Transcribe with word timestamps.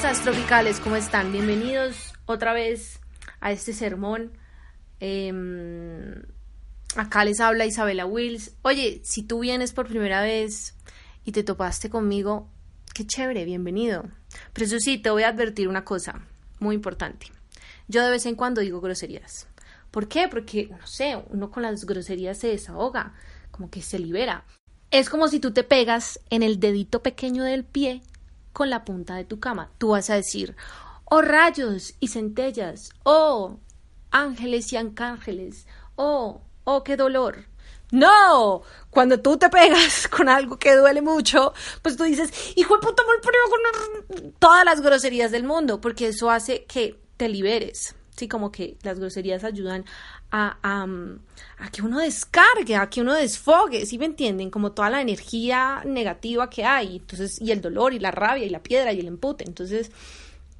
Tropicales, 0.00 0.80
¿cómo 0.80 0.96
están? 0.96 1.30
Bienvenidos 1.30 2.14
otra 2.24 2.54
vez 2.54 3.00
a 3.40 3.52
este 3.52 3.74
sermón. 3.74 4.32
Em, 4.98 6.22
acá 6.96 7.24
les 7.24 7.38
habla 7.38 7.66
Isabela 7.66 8.06
Wills. 8.06 8.54
Oye, 8.62 9.02
si 9.04 9.22
tú 9.22 9.40
vienes 9.40 9.72
por 9.72 9.86
primera 9.86 10.22
vez 10.22 10.74
y 11.24 11.32
te 11.32 11.44
topaste 11.44 11.90
conmigo, 11.90 12.48
qué 12.94 13.06
chévere, 13.06 13.44
bienvenido. 13.44 14.04
Pero 14.54 14.66
eso 14.66 14.80
sí, 14.80 14.96
te 14.96 15.10
voy 15.10 15.22
a 15.22 15.28
advertir 15.28 15.68
una 15.68 15.84
cosa 15.84 16.26
muy 16.60 16.74
importante. 16.74 17.26
Yo 17.86 18.02
de 18.02 18.10
vez 18.10 18.24
en 18.24 18.36
cuando 18.36 18.62
digo 18.62 18.80
groserías. 18.80 19.48
¿Por 19.90 20.08
qué? 20.08 20.28
Porque, 20.28 20.68
no 20.68 20.86
sé, 20.86 21.22
uno 21.28 21.50
con 21.50 21.62
las 21.62 21.84
groserías 21.84 22.38
se 22.38 22.48
desahoga, 22.48 23.14
como 23.50 23.70
que 23.70 23.82
se 23.82 23.98
libera. 23.98 24.44
Es 24.90 25.10
como 25.10 25.28
si 25.28 25.40
tú 25.40 25.52
te 25.52 25.62
pegas 25.62 26.20
en 26.30 26.42
el 26.42 26.58
dedito 26.58 27.02
pequeño 27.02 27.44
del 27.44 27.64
pie 27.64 28.02
con 28.52 28.70
la 28.70 28.84
punta 28.84 29.16
de 29.16 29.24
tu 29.24 29.40
cama. 29.40 29.70
Tú 29.78 29.90
vas 29.90 30.10
a 30.10 30.14
decir, 30.14 30.56
oh 31.04 31.22
rayos 31.22 31.94
y 32.00 32.08
centellas, 32.08 32.90
oh 33.02 33.58
ángeles 34.10 34.72
y 34.72 34.76
arcángeles, 34.76 35.66
oh, 35.96 36.42
oh, 36.64 36.82
qué 36.84 36.96
dolor. 36.96 37.46
No, 37.92 38.62
cuando 38.90 39.20
tú 39.20 39.36
te 39.36 39.48
pegas 39.48 40.06
con 40.16 40.28
algo 40.28 40.58
que 40.58 40.76
duele 40.76 41.02
mucho, 41.02 41.52
pues 41.82 41.96
tú 41.96 42.04
dices, 42.04 42.32
hijo 42.56 42.76
de 42.76 42.80
puta, 42.80 43.02
me 43.02 43.30
con 43.50 44.32
todas 44.38 44.64
las 44.64 44.80
groserías 44.80 45.30
del 45.30 45.44
mundo, 45.44 45.80
porque 45.80 46.08
eso 46.08 46.30
hace 46.30 46.64
que 46.64 47.00
te 47.16 47.28
liberes. 47.28 47.96
Sí, 48.20 48.28
como 48.28 48.52
que 48.52 48.76
las 48.82 48.98
groserías 48.98 49.44
ayudan 49.44 49.86
a, 50.30 50.58
a, 50.62 51.70
que 51.70 51.80
uno 51.80 52.00
descargue, 52.00 52.76
a 52.76 52.90
que 52.90 53.00
uno 53.00 53.14
desfogue, 53.14 53.86
¿sí 53.86 53.96
me 53.96 54.04
entienden? 54.04 54.50
Como 54.50 54.72
toda 54.72 54.90
la 54.90 55.00
energía 55.00 55.80
negativa 55.86 56.50
que 56.50 56.66
hay, 56.66 56.96
entonces, 56.96 57.40
y 57.40 57.50
el 57.50 57.62
dolor, 57.62 57.94
y 57.94 57.98
la 57.98 58.10
rabia, 58.10 58.44
y 58.44 58.50
la 58.50 58.62
piedra, 58.62 58.92
y 58.92 59.00
el 59.00 59.06
empute. 59.06 59.44
Entonces, 59.46 59.90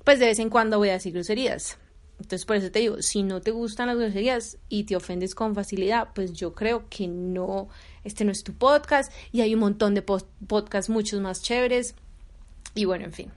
pues 0.05 0.19
de 0.19 0.25
vez 0.25 0.39
en 0.39 0.49
cuando 0.49 0.79
voy 0.79 0.89
a 0.89 0.95
decir 0.95 1.13
groserías. 1.13 1.77
Entonces, 2.19 2.47
por 2.47 2.57
eso 2.57 2.71
te 2.71 2.79
digo, 2.79 3.03
si 3.03 3.23
no 3.25 3.43
te 3.43 3.51
gustan 3.51 3.89
las 3.89 3.99
groserías 3.99 4.57
y 4.71 4.85
te 4.85 4.97
ofendes 4.97 5.35
con 5.35 5.55
facilidad, 5.55 6.09
pues 6.15 6.33
yo 6.33 6.55
creo 6.55 6.89
que 6.89 7.09
no, 7.09 7.69
este 8.05 8.25
no 8.25 8.33
es 8.33 8.43
tu 8.43 8.55
podcast, 8.55 9.13
y 9.33 9.43
hay 9.43 9.53
un 9.53 9.61
montón 9.61 9.93
de 9.93 10.01
podcasts 10.01 10.89
muchos 10.89 11.21
más 11.21 11.43
chéveres. 11.43 11.95
Y 12.75 12.87
bueno, 12.87 13.05
en 13.05 13.13
fin. 13.13 13.31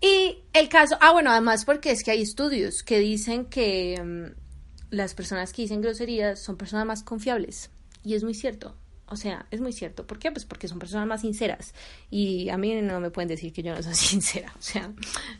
Y 0.00 0.42
el 0.52 0.68
caso, 0.68 0.96
ah, 1.00 1.12
bueno, 1.12 1.30
además 1.30 1.64
porque 1.64 1.90
es 1.90 2.02
que 2.02 2.10
hay 2.10 2.22
estudios 2.22 2.82
que 2.82 2.98
dicen 2.98 3.46
que 3.46 4.00
mm, 4.02 4.94
las 4.94 5.14
personas 5.14 5.52
que 5.52 5.62
dicen 5.62 5.80
groserías 5.80 6.40
son 6.40 6.56
personas 6.56 6.86
más 6.86 7.02
confiables. 7.02 7.70
Y 8.02 8.14
es 8.14 8.24
muy 8.24 8.34
cierto. 8.34 8.76
O 9.06 9.16
sea, 9.16 9.46
es 9.50 9.60
muy 9.60 9.72
cierto. 9.72 10.06
¿Por 10.06 10.18
qué? 10.18 10.32
Pues 10.32 10.44
porque 10.44 10.68
son 10.68 10.78
personas 10.78 11.06
más 11.06 11.20
sinceras. 11.20 11.74
Y 12.10 12.48
a 12.48 12.58
mí 12.58 12.74
no 12.80 13.00
me 13.00 13.10
pueden 13.10 13.28
decir 13.28 13.52
que 13.52 13.62
yo 13.62 13.74
no 13.74 13.82
soy 13.82 13.94
sincera. 13.94 14.52
O 14.58 14.62
sea, 14.62 14.92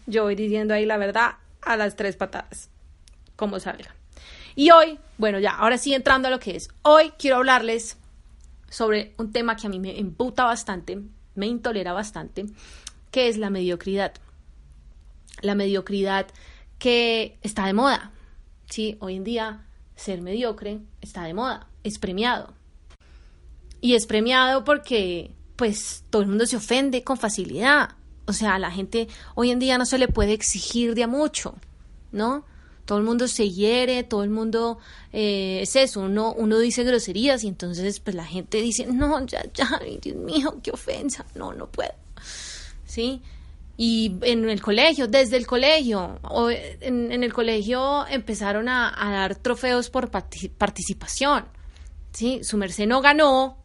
yo 0.07 0.25
voy 0.25 0.35
diciendo 0.35 0.75
ahí 0.75 0.87
la 0.87 0.97
verdad 0.97 1.33
a 1.63 1.77
las 1.77 1.97
tres 1.97 2.17
patadas. 2.17 2.71
Como 3.37 3.59
salga. 3.61 3.95
Y 4.55 4.71
hoy, 4.71 4.99
bueno, 5.19 5.41
ya, 5.41 5.53
ahora 5.53 5.79
sí 5.79 5.95
entrando 5.95 6.29
a 6.29 6.31
lo 6.31 6.39
que 6.39 6.57
es. 6.57 6.69
Hoy 6.83 7.13
quiero 7.19 7.37
hablarles 7.37 7.97
sobre 8.69 9.15
un 9.19 9.33
tema 9.33 9.57
que 9.57 9.67
a 9.67 9.71
mí 9.71 9.81
me 9.81 9.99
emputa 9.99 10.45
bastante, 10.45 11.01
me 11.35 11.47
intolera 11.47 11.93
bastante, 11.93 12.47
que 13.11 13.29
es 13.29 13.37
la 13.37 13.51
mediocridad. 13.51 14.13
La 15.41 15.55
mediocridad 15.55 16.27
que 16.79 17.39
está 17.43 17.67
de 17.67 17.73
moda. 17.73 18.13
Sí, 18.69 18.97
hoy 19.01 19.17
en 19.17 19.25
día 19.25 19.67
ser 19.97 20.21
mediocre 20.21 20.81
está 21.01 21.25
de 21.25 21.35
moda, 21.35 21.67
es 21.83 21.99
premiado. 21.99 22.53
Y 23.81 23.95
es 23.95 24.07
premiado 24.07 24.65
porque 24.65 25.31
pues 25.57 26.05
todo 26.11 26.23
el 26.23 26.29
mundo 26.29 26.47
se 26.47 26.57
ofende 26.57 27.05
con 27.05 27.17
facilidad. 27.17 27.91
O 28.27 28.33
sea, 28.33 28.55
a 28.55 28.59
la 28.59 28.71
gente 28.71 29.09
hoy 29.35 29.51
en 29.51 29.59
día 29.59 29.79
no 29.79 29.87
se 29.87 29.99
le 29.99 30.09
puede 30.09 30.33
exigir 30.33 30.95
de 30.95 31.05
a 31.05 31.07
mucho, 31.07 31.55
¿no? 32.11 32.45
Todo 32.87 32.99
el 32.99 33.05
mundo 33.05 33.29
se 33.29 33.51
hiere, 33.51 34.03
todo 34.03 34.25
el 34.25 34.31
mundo 34.31 34.79
eh, 35.13 35.61
es 35.63 35.75
eso, 35.77 36.01
uno, 36.01 36.35
uno 36.37 36.59
dice 36.59 36.85
groserías 36.85 37.43
y 37.45 37.49
entonces 37.49 38.01
pues 38.01 38.15
la 38.15 38.27
gente 38.27 38.61
dice, 38.61 38.87
no, 38.87 39.25
ya, 39.27 39.45
ya, 39.55 39.81
Dios 40.03 40.17
mío, 40.17 40.59
qué 40.63 40.71
ofensa, 40.71 41.25
no, 41.35 41.55
no 41.55 41.67
puedo. 41.67 41.93
¿Sí? 42.85 43.23
Y 43.77 44.17
en 44.23 44.49
el 44.49 44.63
colegio, 44.63 45.09
desde 45.09 45.37
el 45.37 45.47
colegio, 45.47 46.21
o 46.23 46.49
en, 46.51 47.11
el 47.11 47.33
colegio 47.33 48.07
empezaron 48.07 48.69
a, 48.69 48.95
dar 48.97 49.35
trofeos 49.35 49.91
por 49.91 50.11
participación. 50.11 51.47
¿sí? 52.13 52.41
Su 52.45 52.57
merced 52.57 52.87
no 52.87 53.01
ganó, 53.01 53.59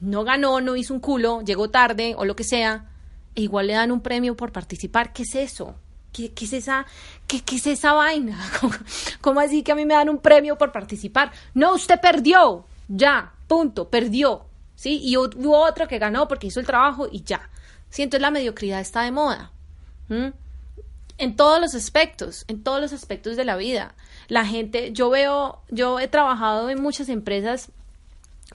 no 0.00 0.24
ganó, 0.24 0.60
no 0.60 0.76
hizo 0.76 0.92
un 0.92 1.00
culo, 1.00 1.40
llegó 1.40 1.70
tarde 1.70 2.14
o 2.16 2.26
lo 2.26 2.36
que 2.36 2.44
sea, 2.44 2.90
e 3.34 3.42
igual 3.42 3.68
le 3.68 3.72
dan 3.72 3.90
un 3.90 4.02
premio 4.02 4.36
por 4.36 4.52
participar. 4.52 5.14
¿Qué 5.14 5.22
es 5.22 5.34
eso? 5.34 5.76
¿Qué, 6.12 6.32
es, 6.38 6.52
esa, 6.52 6.86
qué, 7.26 7.42
es 7.50 7.66
esa 7.66 7.94
vaina? 7.94 8.38
¿Cómo, 9.20 9.40
así 9.40 9.62
que 9.62 9.72
a 9.72 9.74
mí 9.74 9.86
me 9.86 9.94
dan 9.94 10.10
un 10.10 10.18
premio 10.18 10.58
por 10.58 10.72
participar? 10.72 11.32
No, 11.54 11.74
usted 11.74 11.98
perdió, 12.00 12.66
ya, 12.86 13.32
punto, 13.48 13.88
perdió. 13.88 14.44
¿sí? 14.76 15.00
Y 15.02 15.16
hubo 15.16 15.58
otro 15.58 15.88
que 15.88 15.98
ganó 15.98 16.28
porque 16.28 16.48
hizo 16.48 16.60
el 16.60 16.66
trabajo 16.66 17.08
y 17.10 17.22
ya. 17.22 17.48
¿Sí? 17.94 18.02
Entonces 18.02 18.22
la 18.22 18.32
mediocridad 18.32 18.80
está 18.80 19.02
de 19.02 19.12
moda. 19.12 19.52
En 21.16 21.36
todos 21.36 21.60
los 21.60 21.76
aspectos, 21.76 22.44
en 22.48 22.64
todos 22.64 22.80
los 22.80 22.92
aspectos 22.92 23.36
de 23.36 23.44
la 23.44 23.56
vida. 23.56 23.94
La 24.26 24.44
gente, 24.44 24.92
yo 24.92 25.10
veo, 25.10 25.60
yo 25.70 26.00
he 26.00 26.08
trabajado 26.08 26.70
en 26.70 26.82
muchas 26.82 27.08
empresas, 27.08 27.70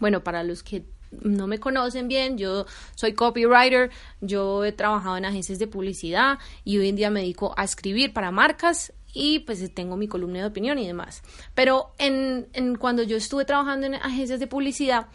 bueno, 0.02 0.26
para 0.26 0.44
los 0.44 0.62
que 0.62 0.84
no 1.22 1.48
me 1.48 1.58
conocen 1.58 2.10
bien, 2.10 2.38
yo 2.38 2.66
soy 2.96 3.14
copywriter, 3.14 3.92
yo 4.20 4.66
he 4.66 4.74
trabajado 4.74 5.16
en 5.16 5.24
agencias 5.24 5.58
de 5.58 5.68
publicidad 5.68 6.38
y 6.66 6.78
hoy 6.78 6.90
en 6.90 6.98
día 6.98 7.10
me 7.10 7.22
dedico 7.22 7.54
a 7.56 7.64
escribir 7.64 8.12
para 8.12 8.32
marcas 8.32 8.92
y 9.14 9.40
pues 9.40 9.74
tengo 9.74 9.96
mi 9.96 10.10
columna 10.10 10.40
de 10.40 10.48
opinión 10.48 10.78
y 10.80 10.86
demás. 10.86 11.24
Pero 11.56 11.94
en, 11.98 12.50
en 12.52 12.76
cuando 12.76 13.04
yo 13.04 13.16
estuve 13.16 13.46
trabajando 13.46 13.88
en 13.88 13.96
agencias 13.96 14.42
de 14.42 14.48
publicidad, 14.48 15.08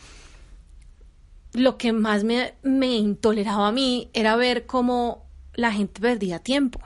lo 1.55 1.79
que 1.79 1.93
más 1.93 2.25
me, 2.25 2.55
me 2.63 2.97
intoleraba 2.97 3.69
a 3.69 3.73
mí 3.73 4.11
era 4.13 4.37
ver 4.37 4.67
cómo 4.67 5.25
la 5.55 5.73
gente 5.73 6.01
perdía 6.01 6.41
tiempo. 6.41 6.81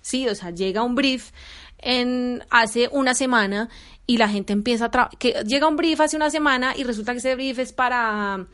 Sí, 0.00 0.28
o 0.28 0.34
sea, 0.34 0.50
llega 0.50 0.82
un 0.82 0.94
brief 0.94 1.30
en 1.78 2.44
hace 2.50 2.88
una 2.92 3.14
semana 3.14 3.68
y 4.06 4.18
la 4.18 4.28
gente 4.28 4.52
empieza 4.52 4.90
a 4.92 5.08
que 5.18 5.42
llega 5.46 5.68
un 5.68 5.76
brief 5.76 6.00
hace 6.00 6.16
una 6.16 6.30
semana 6.30 6.74
y 6.76 6.84
resulta 6.84 7.12
que 7.12 7.18
ese 7.18 7.34
brief 7.34 7.58
es 7.58 7.72
para 7.72 8.46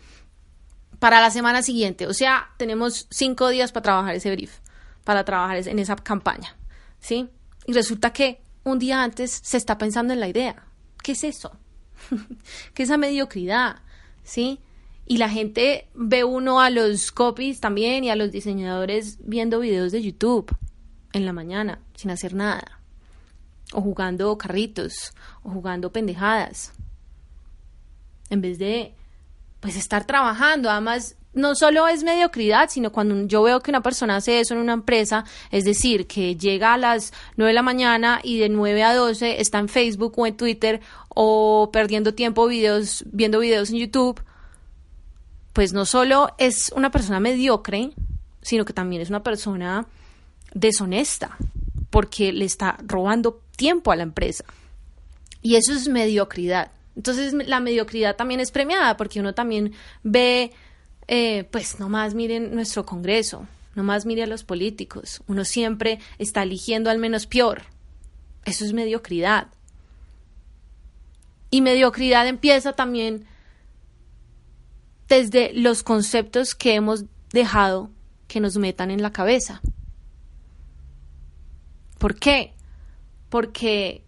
para 0.99 1.21
la 1.21 1.31
semana 1.31 1.63
siguiente. 1.63 2.07
O 2.07 2.13
sea, 2.13 2.51
tenemos 2.59 3.07
cinco 3.11 3.49
días 3.49 3.73
para 3.73 3.83
trabajar 3.83 4.15
ese 4.15 4.31
brief, 4.31 4.59
para 5.05 5.25
trabajar 5.25 5.67
en 5.67 5.79
esa 5.79 5.97
campaña, 5.97 6.55
¿sí? 7.01 7.29
Y 7.67 7.73
resulta 7.73 8.13
que 8.13 8.43
un 8.65 8.79
día 8.79 9.03
antes 9.03 9.41
se 9.43 9.57
está 9.57 9.79
pensando 9.79 10.13
en 10.13 10.21
la 10.21 10.29
idea. 10.29 10.63
¿Qué 11.03 11.13
es 11.13 11.25
eso? 11.25 11.53
¿Qué 12.75 12.83
es 12.83 12.91
esa 12.91 12.99
mediocridad? 12.99 13.77
¿Sí? 14.23 14.61
Y 15.11 15.17
la 15.17 15.29
gente 15.29 15.89
ve 15.93 16.23
uno 16.23 16.61
a 16.61 16.71
los 16.71 17.11
copies 17.11 17.59
también 17.59 18.05
y 18.05 18.11
a 18.11 18.15
los 18.15 18.31
diseñadores 18.31 19.19
viendo 19.25 19.59
videos 19.59 19.91
de 19.91 20.01
YouTube 20.01 20.57
en 21.13 21.27
la 21.27 21.33
mañana 21.33 21.81
sin 21.97 22.13
hacer 22.13 22.33
nada. 22.33 22.81
O 23.73 23.81
jugando 23.81 24.39
carritos, 24.39 25.13
o 25.43 25.51
jugando 25.51 25.91
pendejadas. 25.91 26.75
En 28.29 28.41
vez 28.41 28.61
de, 28.61 28.95
pues, 29.59 29.75
estar 29.75 30.07
trabajando. 30.07 30.71
Además, 30.71 31.17
no 31.33 31.57
solo 31.57 31.89
es 31.89 32.05
mediocridad, 32.05 32.71
sino 32.71 32.93
cuando 32.93 33.27
yo 33.27 33.43
veo 33.43 33.59
que 33.59 33.73
una 33.73 33.83
persona 33.83 34.15
hace 34.15 34.39
eso 34.39 34.55
en 34.55 34.61
una 34.61 34.75
empresa, 34.75 35.25
es 35.51 35.65
decir, 35.65 36.07
que 36.07 36.37
llega 36.37 36.75
a 36.75 36.79
las 36.79 37.13
9 37.37 37.49
de 37.49 37.55
la 37.55 37.63
mañana 37.63 38.21
y 38.23 38.39
de 38.39 38.49
9 38.49 38.85
a 38.85 38.95
12 38.95 39.41
está 39.41 39.59
en 39.59 39.69
Facebook 39.69 40.17
o 40.17 40.27
en 40.29 40.37
Twitter 40.37 40.81
o 41.09 41.71
perdiendo 41.73 42.15
tiempo 42.15 42.47
videos, 42.47 43.03
viendo 43.11 43.41
videos 43.41 43.71
en 43.71 43.79
YouTube, 43.79 44.23
pues 45.61 45.75
no 45.75 45.85
solo 45.85 46.31
es 46.39 46.73
una 46.75 46.91
persona 46.91 47.21
mediocre, 47.21 47.91
sino 48.41 48.65
que 48.65 48.73
también 48.73 49.03
es 49.03 49.11
una 49.11 49.23
persona 49.23 49.87
deshonesta, 50.55 51.37
porque 51.91 52.33
le 52.33 52.47
está 52.47 52.79
robando 52.87 53.43
tiempo 53.57 53.93
a 53.93 53.97
la 53.97 54.05
empresa. 54.05 54.45
Y 55.43 55.57
eso 55.57 55.75
es 55.75 55.87
mediocridad. 55.87 56.73
Entonces 56.97 57.35
la 57.35 57.61
mediocridad 57.61 58.17
también 58.17 58.41
es 58.41 58.51
premiada, 58.51 58.97
porque 58.97 59.21
uno 59.21 59.35
también 59.35 59.75
ve, 60.03 60.53
eh, 61.09 61.45
pues 61.51 61.79
nomás 61.79 62.15
miren 62.15 62.55
nuestro 62.55 62.87
Congreso, 62.87 63.47
nomás 63.75 64.07
mire 64.07 64.23
a 64.23 64.27
los 64.27 64.45
políticos, 64.45 65.21
uno 65.27 65.45
siempre 65.45 65.99
está 66.17 66.43
eligiendo 66.43 66.89
al 66.89 66.97
menos 66.97 67.27
peor. 67.27 67.65
Eso 68.47 68.65
es 68.65 68.73
mediocridad. 68.73 69.49
Y 71.51 71.61
mediocridad 71.61 72.27
empieza 72.27 72.73
también 72.73 73.27
desde 75.11 75.53
los 75.53 75.83
conceptos 75.83 76.55
que 76.55 76.75
hemos 76.75 77.05
dejado 77.33 77.91
que 78.29 78.41
nos 78.41 78.57
metan 78.57 78.93
en 78.93 79.03
la 79.03 79.13
cabeza. 79.13 79.61
¿Por 81.99 82.15
qué? 82.15 82.55
Porque 83.29 84.05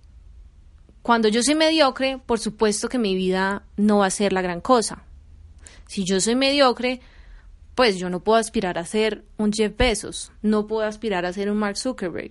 cuando 1.03 1.29
yo 1.29 1.43
soy 1.43 1.57
mediocre, 1.57 2.19
por 2.25 2.39
supuesto 2.39 2.89
que 2.89 2.99
mi 2.99 3.17
vida 3.17 3.65
no 3.77 3.99
va 3.99 4.07
a 4.07 4.11
ser 4.11 4.33
la 4.33 4.43
gran 4.43 4.61
cosa. 4.61 5.05
Si 5.89 6.05
yo 6.05 6.21
soy 6.21 6.37
mediocre, 6.37 7.01
pues 7.75 7.99
yo 7.99 8.09
no 8.09 8.23
puedo 8.23 8.39
aspirar 8.39 8.79
a 8.79 8.87
ser 8.87 9.25
un 9.39 9.53
Jeff 9.53 9.77
Bezos, 9.77 10.31
no 10.41 10.69
puedo 10.69 10.87
aspirar 10.87 11.27
a 11.27 11.33
ser 11.33 11.51
un 11.51 11.59
Mark 11.59 11.77
Zuckerberg. 11.77 12.31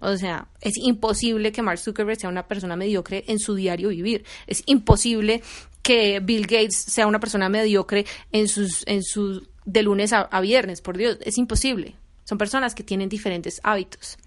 O 0.00 0.16
sea, 0.16 0.48
es 0.60 0.76
imposible 0.76 1.52
que 1.52 1.62
Mark 1.62 1.78
Zuckerberg 1.78 2.18
sea 2.18 2.30
una 2.30 2.48
persona 2.48 2.76
mediocre 2.76 3.24
en 3.28 3.38
su 3.38 3.54
diario 3.54 3.88
vivir. 3.88 4.24
Es 4.46 4.62
imposible 4.66 5.42
que 5.88 6.20
Bill 6.20 6.42
Gates 6.42 6.76
sea 6.76 7.06
una 7.06 7.18
persona 7.18 7.48
mediocre 7.48 8.04
en 8.30 8.46
sus, 8.46 8.86
en 8.86 9.02
sus, 9.02 9.48
de 9.64 9.82
lunes 9.82 10.12
a, 10.12 10.40
viernes, 10.42 10.82
por 10.82 10.98
Dios, 10.98 11.16
es 11.22 11.38
imposible. 11.38 11.96
Son 12.24 12.36
personas 12.36 12.74
que 12.74 12.84
tienen 12.84 13.08
diferentes 13.08 13.58
hábitos, 13.64 14.18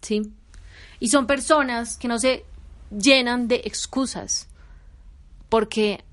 ¿sí? 0.00 0.30
Y 1.00 1.08
son 1.08 1.26
personas 1.26 1.98
que 1.98 2.06
no 2.06 2.20
se 2.20 2.44
llenan 2.96 3.48
de 3.48 3.62
excusas, 3.64 4.46
porque 5.48 6.04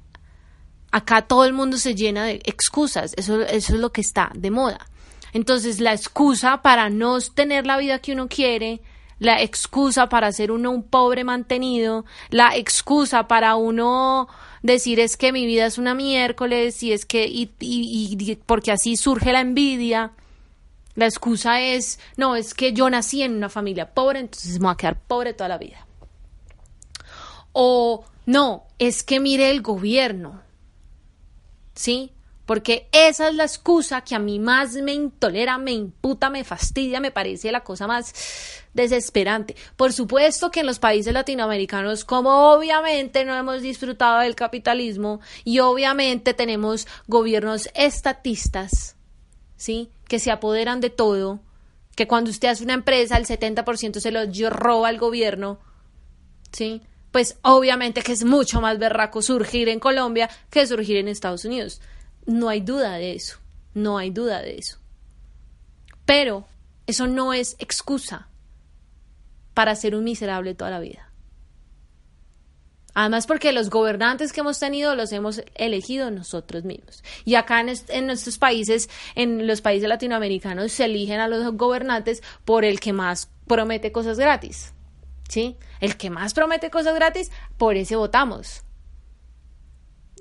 acá 0.89 1.21
todo 1.21 1.45
el 1.45 1.53
mundo 1.53 1.77
se 1.77 1.94
llena 1.94 2.25
de 2.25 2.41
excusas, 2.44 3.13
eso, 3.15 3.41
eso 3.41 3.75
es 3.75 3.80
lo 3.80 3.91
que 3.91 4.01
está 4.01 4.31
de 4.33 4.50
moda. 4.50 4.88
Entonces, 5.33 5.80
la 5.80 5.94
excusa 5.94 6.63
para 6.63 6.89
no 6.89 7.21
tener 7.21 7.68
la 7.68 7.77
vida 7.77 8.00
que 8.00 8.13
uno 8.13 8.27
quiere, 8.27 8.81
la 9.19 9.42
excusa 9.42 10.10
para 10.10 10.31
ser 10.31 10.51
uno 10.51 10.71
un 10.71 10.83
pobre 10.83 11.24
mantenido, 11.24 12.06
la 12.30 12.56
excusa 12.56 13.27
para 13.27 13.56
uno 13.56 14.27
decir 14.63 15.00
es 15.00 15.18
que 15.18 15.31
mi 15.31 15.45
vida 15.45 15.66
es 15.66 15.77
una 15.77 15.94
miércoles 15.94 16.81
y 16.83 16.94
es 16.94 17.06
que, 17.06 17.27
y, 17.27 17.51
y, 17.60 18.18
y 18.19 18.36
porque 18.45 18.71
así 18.71 18.98
surge 18.98 19.31
la 19.31 19.42
envidia. 19.42 20.12
La 20.95 21.06
excusa 21.06 21.62
es, 21.62 22.00
no, 22.18 22.36
es 22.36 22.54
que 22.54 22.74
yo 22.74 22.89
nací 22.89 23.21
en 23.21 23.36
una 23.36 23.50
familia 23.50 23.94
pobre, 23.94 24.19
entonces 24.19 24.60
me 24.60 24.66
voy 24.66 24.74
a 24.74 24.77
quedar 24.77 25.00
pobre 25.00 25.33
toda 25.33 25.48
la 25.48 25.57
vida. 25.57 25.86
O 27.54 28.04
no, 28.25 28.63
es 28.80 29.04
que 29.04 29.19
mire 29.19 29.51
el 29.51 29.62
gobierno. 29.62 30.42
¿Sí? 31.74 32.12
Porque 32.50 32.90
esa 32.92 33.30
es 33.30 33.36
la 33.36 33.44
excusa 33.44 34.01
que 34.01 34.16
a 34.16 34.19
mí 34.19 34.40
más 34.40 34.74
me 34.74 34.92
intolera, 34.92 35.60
me 35.60 35.72
imputa, 35.72 36.31
me 36.31 36.44
fastidia, 36.44 37.00
me 37.00 37.12
parece 37.12 37.51
la 37.51 37.63
cosa 37.63 37.86
más 37.86 38.12
desesperante. 38.74 39.56
Por 39.75 39.94
supuesto 39.94 40.50
que 40.50 40.62
en 40.62 40.66
los 40.66 40.80
países 40.80 41.13
latinoamericanos, 41.13 42.06
como 42.06 42.51
obviamente 42.51 43.24
no 43.24 43.36
hemos 43.36 43.62
disfrutado 43.62 44.22
del 44.22 44.34
capitalismo 44.34 45.22
y 45.44 45.60
obviamente 45.60 46.34
tenemos 46.34 46.88
gobiernos 47.06 47.69
estatistas, 47.75 48.96
¿sí? 49.56 49.92
Que 50.07 50.18
se 50.18 50.31
apoderan 50.31 50.81
de 50.81 50.90
todo, 50.90 51.42
que 51.96 52.07
cuando 52.07 52.31
usted 52.31 52.48
hace 52.48 52.63
una 52.63 52.74
empresa 52.74 53.18
el 53.18 53.28
70% 53.28 54.00
se 54.00 54.10
lo 54.10 54.22
roba 54.50 54.90
el 54.90 54.98
gobierno, 54.98 55.60
¿sí? 56.51 56.81
Pues 57.12 57.38
obviamente 57.44 58.01
que 58.01 58.13
es 58.13 58.24
mucho 58.24 58.60
más 58.60 58.80
berraco 58.80 59.22
surgir 59.22 59.69
en 59.69 59.80
Colombia 59.80 60.31
que 60.50 60.66
surgir 60.66 60.98
en 60.98 61.10
Estados 61.10 61.46
Unidos. 61.46 61.80
No 62.30 62.48
hay 62.48 62.62
duda 62.62 62.94
de 62.94 63.14
eso, 63.14 63.40
no 63.74 63.98
hay 63.98 64.12
duda 64.12 64.44
de 64.44 64.60
eso. 64.60 64.78
Pero 66.06 66.46
eso 66.86 67.08
no 67.08 67.34
es 67.34 67.56
excusa 67.58 68.30
para 69.56 69.76
ser 69.76 69.96
un 69.96 70.04
miserable 70.04 70.54
toda 70.54 70.70
la 70.70 70.80
vida. 70.80 71.12
Además 72.94 73.26
porque 73.26 73.52
los 73.52 73.72
gobernantes 73.72 74.31
que 74.31 74.42
hemos 74.42 74.60
tenido 74.60 74.94
los 74.94 75.12
hemos 75.12 75.42
elegido 75.56 76.12
nosotros 76.12 76.66
mismos. 76.66 77.04
Y 77.26 77.34
acá 77.34 77.62
en, 77.62 78.06
nuestros 78.06 78.38
países, 78.38 78.92
en 79.16 79.48
los 79.48 79.62
países 79.62 79.90
latinoamericanos, 79.90 80.72
se 80.72 80.86
eligen 80.86 81.20
a 81.20 81.28
los 81.28 81.52
gobernantes 81.58 82.22
por 82.46 82.64
el 82.64 82.80
que 82.80 82.94
más 82.94 83.32
promete 83.48 83.92
cosas 83.92 84.20
gratis. 84.20 84.75
¿Sí? 85.28 85.58
El 85.80 85.98
que 85.98 86.12
más 86.12 86.36
promete 86.36 86.70
cosas 86.70 86.94
gratis, 86.94 87.32
por 87.58 87.75
ese 87.75 87.96
votamos. 87.96 88.64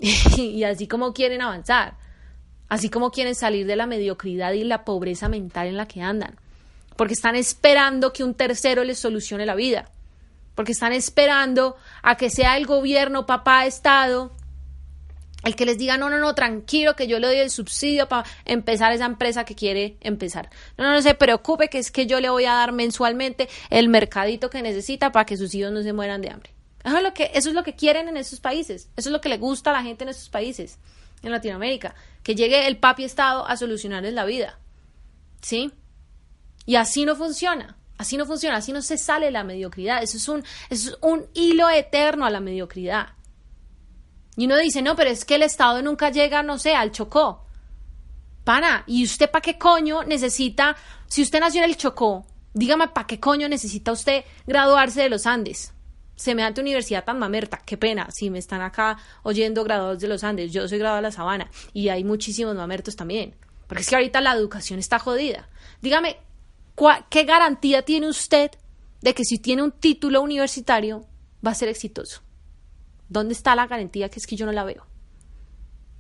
y 0.36 0.64
así 0.64 0.86
como 0.86 1.12
quieren 1.12 1.42
avanzar, 1.42 1.96
así 2.68 2.88
como 2.90 3.10
quieren 3.10 3.34
salir 3.34 3.66
de 3.66 3.76
la 3.76 3.86
mediocridad 3.86 4.52
y 4.52 4.64
la 4.64 4.84
pobreza 4.84 5.28
mental 5.28 5.68
en 5.68 5.76
la 5.76 5.86
que 5.86 6.02
andan, 6.02 6.36
porque 6.96 7.14
están 7.14 7.36
esperando 7.36 8.12
que 8.12 8.24
un 8.24 8.34
tercero 8.34 8.84
les 8.84 8.98
solucione 8.98 9.46
la 9.46 9.54
vida, 9.54 9.90
porque 10.54 10.72
están 10.72 10.92
esperando 10.92 11.76
a 12.02 12.16
que 12.16 12.30
sea 12.30 12.56
el 12.56 12.66
gobierno, 12.66 13.26
papá, 13.26 13.66
Estado, 13.66 14.32
el 15.44 15.54
que 15.54 15.64
les 15.64 15.78
diga, 15.78 15.96
no, 15.96 16.10
no, 16.10 16.18
no, 16.18 16.34
tranquilo, 16.34 16.96
que 16.96 17.06
yo 17.06 17.20
le 17.20 17.28
doy 17.28 17.36
el 17.36 17.50
subsidio 17.50 18.08
para 18.08 18.28
empezar 18.44 18.92
esa 18.92 19.06
empresa 19.06 19.44
que 19.44 19.54
quiere 19.54 19.96
empezar. 20.00 20.50
No, 20.76 20.84
no, 20.84 20.92
no 20.94 21.00
se 21.02 21.14
preocupe, 21.14 21.68
que 21.68 21.78
es 21.78 21.92
que 21.92 22.06
yo 22.06 22.20
le 22.20 22.28
voy 22.28 22.44
a 22.44 22.54
dar 22.54 22.72
mensualmente 22.72 23.48
el 23.70 23.88
mercadito 23.88 24.50
que 24.50 24.62
necesita 24.62 25.12
para 25.12 25.26
que 25.26 25.36
sus 25.36 25.54
hijos 25.54 25.70
no 25.70 25.82
se 25.82 25.92
mueran 25.92 26.20
de 26.20 26.30
hambre. 26.30 26.57
Eso 26.84 26.96
es 27.50 27.54
lo 27.54 27.64
que, 27.64 27.74
quieren 27.74 28.08
en 28.08 28.16
esos 28.16 28.40
países. 28.40 28.88
Eso 28.96 29.08
es 29.08 29.12
lo 29.12 29.20
que 29.20 29.28
le 29.28 29.38
gusta 29.38 29.70
a 29.70 29.74
la 29.74 29.82
gente 29.82 30.04
en 30.04 30.10
esos 30.10 30.28
países, 30.28 30.78
en 31.22 31.32
Latinoamérica. 31.32 31.94
Que 32.22 32.34
llegue 32.34 32.66
el 32.66 32.76
papi 32.76 33.04
Estado 33.04 33.46
a 33.46 33.56
solucionarles 33.56 34.14
la 34.14 34.24
vida. 34.24 34.58
¿Sí? 35.42 35.72
Y 36.66 36.76
así 36.76 37.04
no 37.04 37.16
funciona. 37.16 37.76
Así 37.98 38.16
no 38.16 38.26
funciona. 38.26 38.56
Así 38.56 38.72
no 38.72 38.82
se 38.82 38.96
sale 38.96 39.30
la 39.30 39.44
mediocridad. 39.44 40.02
Eso 40.02 40.16
es 40.16 40.28
un, 40.28 40.44
eso 40.70 40.90
es 40.90 40.98
un 41.02 41.26
hilo 41.34 41.68
eterno 41.68 42.24
a 42.24 42.30
la 42.30 42.40
mediocridad. 42.40 43.08
Y 44.36 44.46
uno 44.46 44.56
dice, 44.56 44.82
no, 44.82 44.94
pero 44.94 45.10
es 45.10 45.24
que 45.24 45.34
el 45.34 45.42
Estado 45.42 45.82
nunca 45.82 46.10
llega, 46.10 46.44
no 46.44 46.58
sé, 46.58 46.74
al 46.74 46.92
Chocó. 46.92 47.44
Pana, 48.44 48.84
¿y 48.86 49.04
usted 49.04 49.28
para 49.30 49.42
qué 49.42 49.58
coño 49.58 50.04
necesita, 50.04 50.76
si 51.08 51.22
usted 51.22 51.40
nació 51.40 51.62
en 51.64 51.70
el 51.70 51.76
Chocó, 51.76 52.24
dígame 52.54 52.88
para 52.88 53.06
qué 53.06 53.18
coño 53.18 53.48
necesita 53.48 53.90
usted 53.90 54.24
graduarse 54.46 55.02
de 55.02 55.08
los 55.08 55.26
Andes? 55.26 55.74
Semejante 56.18 56.60
universidad 56.60 57.04
tan 57.04 57.18
mamerta, 57.18 57.62
qué 57.64 57.76
pena, 57.76 58.10
si 58.10 58.28
me 58.28 58.40
están 58.40 58.60
acá 58.60 58.98
oyendo 59.22 59.62
graduados 59.62 60.00
de 60.00 60.08
los 60.08 60.24
Andes, 60.24 60.52
yo 60.52 60.66
soy 60.66 60.78
graduado 60.78 60.96
de 60.96 61.02
la 61.02 61.12
Sabana 61.12 61.48
y 61.72 61.90
hay 61.90 62.02
muchísimos 62.02 62.56
mamertos 62.56 62.96
también, 62.96 63.36
porque 63.68 63.82
es 63.82 63.88
que 63.88 63.94
ahorita 63.94 64.20
la 64.20 64.32
educación 64.32 64.80
está 64.80 64.98
jodida. 64.98 65.48
Dígame, 65.80 66.18
¿qué 67.08 67.22
garantía 67.22 67.82
tiene 67.82 68.08
usted 68.08 68.50
de 69.00 69.14
que 69.14 69.24
si 69.24 69.38
tiene 69.38 69.62
un 69.62 69.70
título 69.70 70.20
universitario 70.20 71.06
va 71.46 71.52
a 71.52 71.54
ser 71.54 71.68
exitoso? 71.68 72.20
¿Dónde 73.08 73.32
está 73.32 73.54
la 73.54 73.68
garantía 73.68 74.08
que 74.08 74.18
es 74.18 74.26
que 74.26 74.36
yo 74.36 74.44
no 74.44 74.52
la 74.52 74.64
veo? 74.64 74.86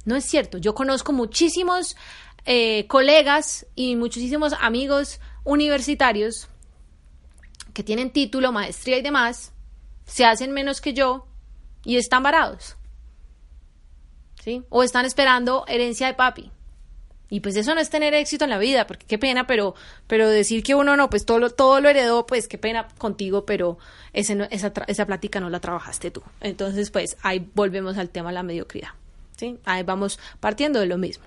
No 0.04 0.16
es 0.16 0.24
cierto, 0.24 0.58
yo 0.58 0.74
conozco 0.74 1.12
muchísimos 1.12 1.96
eh, 2.44 2.88
colegas 2.88 3.66
y 3.76 3.94
muchísimos 3.94 4.52
amigos 4.60 5.20
universitarios 5.44 6.48
que 7.72 7.84
tienen 7.84 8.10
título, 8.10 8.50
maestría 8.50 8.98
y 8.98 9.02
demás, 9.02 9.52
se 10.08 10.24
hacen 10.24 10.52
menos 10.52 10.80
que 10.80 10.94
yo 10.94 11.26
y 11.84 11.96
están 11.96 12.22
varados. 12.22 12.76
¿Sí? 14.42 14.64
O 14.70 14.82
están 14.82 15.04
esperando 15.04 15.64
herencia 15.68 16.06
de 16.06 16.14
papi. 16.14 16.50
Y 17.30 17.40
pues 17.40 17.56
eso 17.56 17.74
no 17.74 17.80
es 17.80 17.90
tener 17.90 18.14
éxito 18.14 18.44
en 18.44 18.50
la 18.50 18.58
vida, 18.58 18.86
porque 18.86 19.04
qué 19.04 19.18
pena, 19.18 19.46
pero, 19.46 19.74
pero 20.06 20.30
decir 20.30 20.62
que 20.62 20.74
uno 20.74 20.96
no, 20.96 21.10
pues 21.10 21.26
todo 21.26 21.38
lo, 21.38 21.50
todo 21.50 21.80
lo 21.80 21.90
heredó, 21.90 22.24
pues 22.24 22.48
qué 22.48 22.56
pena 22.56 22.88
contigo, 22.96 23.44
pero 23.44 23.76
ese 24.14 24.48
esa, 24.50 24.72
esa 24.86 25.06
plática 25.06 25.38
no 25.38 25.50
la 25.50 25.60
trabajaste 25.60 26.10
tú. 26.10 26.22
Entonces, 26.40 26.90
pues 26.90 27.18
ahí 27.22 27.46
volvemos 27.54 27.98
al 27.98 28.08
tema 28.08 28.30
de 28.30 28.34
la 28.34 28.42
mediocridad. 28.42 28.90
¿sí? 29.36 29.58
Ahí 29.66 29.82
vamos 29.82 30.18
partiendo 30.40 30.80
de 30.80 30.86
lo 30.86 30.96
mismo. 30.96 31.24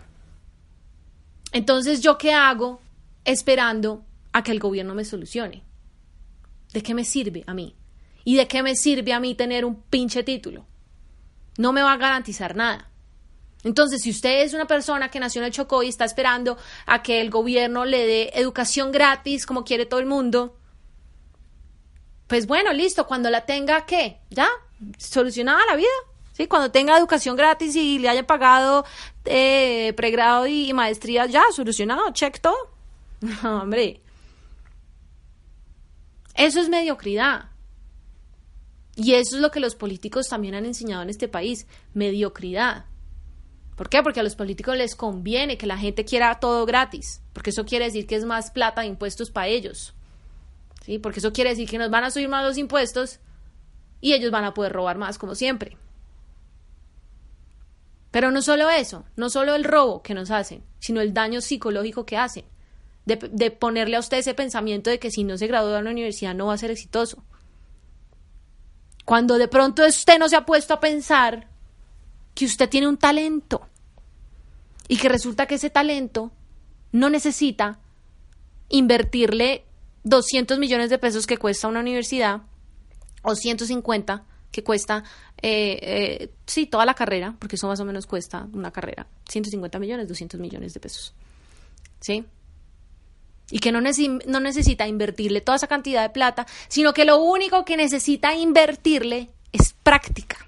Entonces, 1.52 2.02
¿yo 2.02 2.18
qué 2.18 2.34
hago 2.34 2.82
esperando 3.24 4.04
a 4.34 4.42
que 4.42 4.52
el 4.52 4.60
gobierno 4.60 4.96
me 4.96 5.06
solucione? 5.06 5.62
¿De 6.74 6.82
qué 6.82 6.96
me 6.96 7.06
sirve 7.06 7.44
a 7.46 7.54
mí? 7.54 7.76
¿Y 8.24 8.36
de 8.36 8.48
qué 8.48 8.64
me 8.64 8.76
sirve 8.76 9.14
a 9.14 9.20
mí 9.20 9.36
tener 9.36 9.66
un 9.66 9.82
pinche 9.82 10.24
título? 10.24 10.66
No 11.58 11.74
me 11.74 11.82
va 11.82 11.94
a 11.94 11.98
garantizar 11.98 12.56
nada. 12.56 12.90
Entonces, 13.64 14.02
si 14.02 14.10
usted 14.10 14.42
es 14.42 14.54
una 14.54 14.66
persona 14.66 15.10
que 15.10 15.20
nació 15.20 15.42
en 15.42 15.46
el 15.46 15.52
Chocó 15.52 15.84
y 15.84 15.90
está 15.90 16.06
esperando 16.06 16.58
a 16.86 17.04
que 17.04 17.22
el 17.22 17.30
gobierno 17.30 17.86
le 17.86 18.08
dé 18.08 18.32
educación 18.34 18.92
gratis, 18.92 19.46
como 19.46 19.64
quiere 19.64 19.86
todo 19.86 20.00
el 20.00 20.08
mundo, 20.08 20.58
pues 22.28 22.48
bueno, 22.48 22.74
listo, 22.74 23.06
cuando 23.06 23.30
la 23.30 23.46
tenga, 23.46 23.86
¿qué? 23.86 24.20
¿Ya? 24.30 24.48
¿Solucionada 24.98 25.60
la 25.68 25.76
vida? 25.76 25.90
¿Sí? 26.34 26.48
Cuando 26.48 26.72
tenga 26.72 26.98
educación 26.98 27.36
gratis 27.36 27.76
y 27.76 28.00
le 28.00 28.10
haya 28.10 28.26
pagado 28.26 28.86
eh, 29.26 29.94
pregrado 29.96 30.48
y, 30.48 30.74
maestría, 30.74 31.26
ya, 31.28 31.44
solucionado, 31.54 32.12
check 32.14 32.40
todo. 32.40 32.56
hombre. 33.44 34.02
Eso 36.34 36.62
es 36.62 36.70
mediocridad. 36.70 37.50
Y 38.96 39.14
eso 39.14 39.36
es 39.36 39.42
lo 39.42 39.52
que 39.52 39.60
los 39.60 39.76
políticos 39.76 40.28
también 40.28 40.56
han 40.56 40.66
enseñado 40.66 41.02
en 41.02 41.10
este 41.10 41.28
país, 41.28 41.66
mediocridad. 41.94 42.86
¿Por 43.76 43.90
qué? 43.90 44.04
Porque 44.04 44.20
a 44.20 44.24
los 44.24 44.36
políticos 44.36 44.78
les 44.78 44.96
conviene 44.96 45.58
que 45.58 45.66
la 45.66 45.78
gente 45.78 46.06
quiera 46.06 46.40
todo 46.40 46.66
gratis, 46.66 47.22
porque 47.34 47.52
eso 47.52 47.66
quiere 47.66 47.86
decir 47.86 48.06
que 48.06 48.16
es 48.16 48.26
más 48.26 48.52
plata 48.52 48.82
de 48.82 48.88
impuestos 48.88 49.32
para 49.32 49.48
ellos. 49.48 49.96
¿Sí? 50.86 51.00
Porque 51.00 51.20
eso 51.20 51.32
quiere 51.32 51.52
decir 51.52 51.70
que 51.70 51.78
nos 51.78 51.90
van 51.90 52.04
a 52.04 52.12
subir 52.12 52.28
más 52.28 52.46
los 52.46 52.58
impuestos 52.58 53.20
y 54.02 54.14
ellos 54.14 54.32
van 54.32 54.44
a 54.44 54.54
poder 54.54 54.74
robar 54.74 54.98
más 54.98 55.18
como 55.18 55.36
siempre. 55.36 55.78
Pero 58.12 58.30
no 58.32 58.42
solo 58.42 58.70
eso, 58.70 59.06
no 59.16 59.30
solo 59.30 59.56
el 59.56 59.64
robo 59.64 60.02
que 60.04 60.14
nos 60.14 60.32
hacen, 60.32 60.64
sino 60.80 61.00
el 61.00 61.14
daño 61.14 61.40
psicológico 61.40 62.06
que 62.06 62.18
hacen, 62.18 62.46
de, 63.06 63.16
de 63.16 63.52
ponerle 63.52 63.96
a 63.96 64.02
usted 64.02 64.18
ese 64.18 64.34
pensamiento 64.34 64.90
de 64.90 65.00
que 65.00 65.12
si 65.12 65.24
no 65.24 65.38
se 65.38 65.48
gradúa 65.48 65.80
en 65.80 65.86
la 65.86 65.92
universidad 65.92 66.36
no 66.36 66.48
va 66.48 66.56
a 66.56 66.58
ser 66.58 66.72
exitoso. 66.72 67.24
Cuando 69.06 69.38
de 69.38 69.48
pronto 69.48 69.86
usted 69.86 70.20
no 70.20 70.30
se 70.30 70.36
ha 70.36 70.46
puesto 70.46 70.74
a 70.74 70.80
pensar 70.80 71.48
que 72.34 72.46
usted 72.46 72.70
tiene 72.70 72.88
un 72.88 72.98
talento 72.98 73.68
Y 74.88 74.98
que 74.98 75.10
resulta 75.10 75.46
que 75.48 75.56
ese 75.56 75.70
talento 75.70 76.32
no 76.92 77.10
necesita 77.10 77.80
invertirle 78.70 79.66
200 80.04 80.60
millones 80.60 80.90
de 80.90 80.98
pesos 80.98 81.28
que 81.28 81.38
cuesta 81.38 81.68
una 81.68 81.80
universidad 81.80 82.42
o 83.22 83.36
150 83.36 84.26
que 84.52 84.64
cuesta, 84.64 85.04
eh, 85.42 85.80
eh, 85.82 86.34
sí, 86.46 86.66
toda 86.66 86.86
la 86.86 86.94
carrera, 86.94 87.36
porque 87.40 87.56
eso 87.56 87.68
más 87.68 87.80
o 87.80 87.86
menos 87.86 88.06
cuesta 88.06 88.48
una 88.54 88.72
carrera, 88.72 89.08
150 89.30 89.80
millones, 89.80 90.08
200 90.10 90.40
millones 90.40 90.74
de 90.74 90.80
pesos. 90.80 91.14
¿Sí? 92.02 92.26
Y 93.52 93.60
que 93.60 93.72
no, 93.72 93.82
no 93.82 94.40
necesita 94.40 94.88
invertirle 94.88 95.42
toda 95.42 95.58
esa 95.58 95.68
cantidad 95.68 96.02
de 96.02 96.10
plata, 96.10 96.48
sino 96.68 96.94
que 96.94 97.06
lo 97.06 97.18
único 97.18 97.66
que 97.66 97.78
necesita 97.78 98.34
invertirle 98.34 99.30
es 99.52 99.76
práctica. 99.84 100.48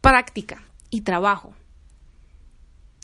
Práctica 0.00 0.62
y 0.90 1.02
trabajo. 1.02 1.54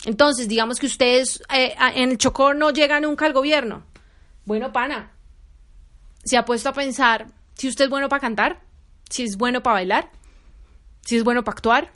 Entonces, 0.04 0.48
digamos 0.48 0.78
que 0.78 0.86
ustedes 0.86 1.42
eh, 1.52 1.74
en 1.94 2.10
el 2.10 2.18
Chocó 2.18 2.54
no 2.54 2.70
llegan 2.70 3.02
nunca 3.02 3.26
al 3.26 3.32
gobierno. 3.32 3.84
Bueno, 4.44 4.72
pana, 4.72 5.12
se 6.24 6.36
ha 6.36 6.44
puesto 6.44 6.68
a 6.68 6.72
pensar 6.72 7.26
si 7.54 7.68
usted 7.68 7.84
es 7.84 7.90
bueno 7.90 8.08
para 8.08 8.20
cantar, 8.20 8.60
si 9.08 9.24
es 9.24 9.36
bueno 9.36 9.62
para 9.62 9.74
bailar, 9.74 10.10
si 11.04 11.16
es 11.16 11.24
bueno 11.24 11.42
para 11.44 11.54
actuar, 11.54 11.92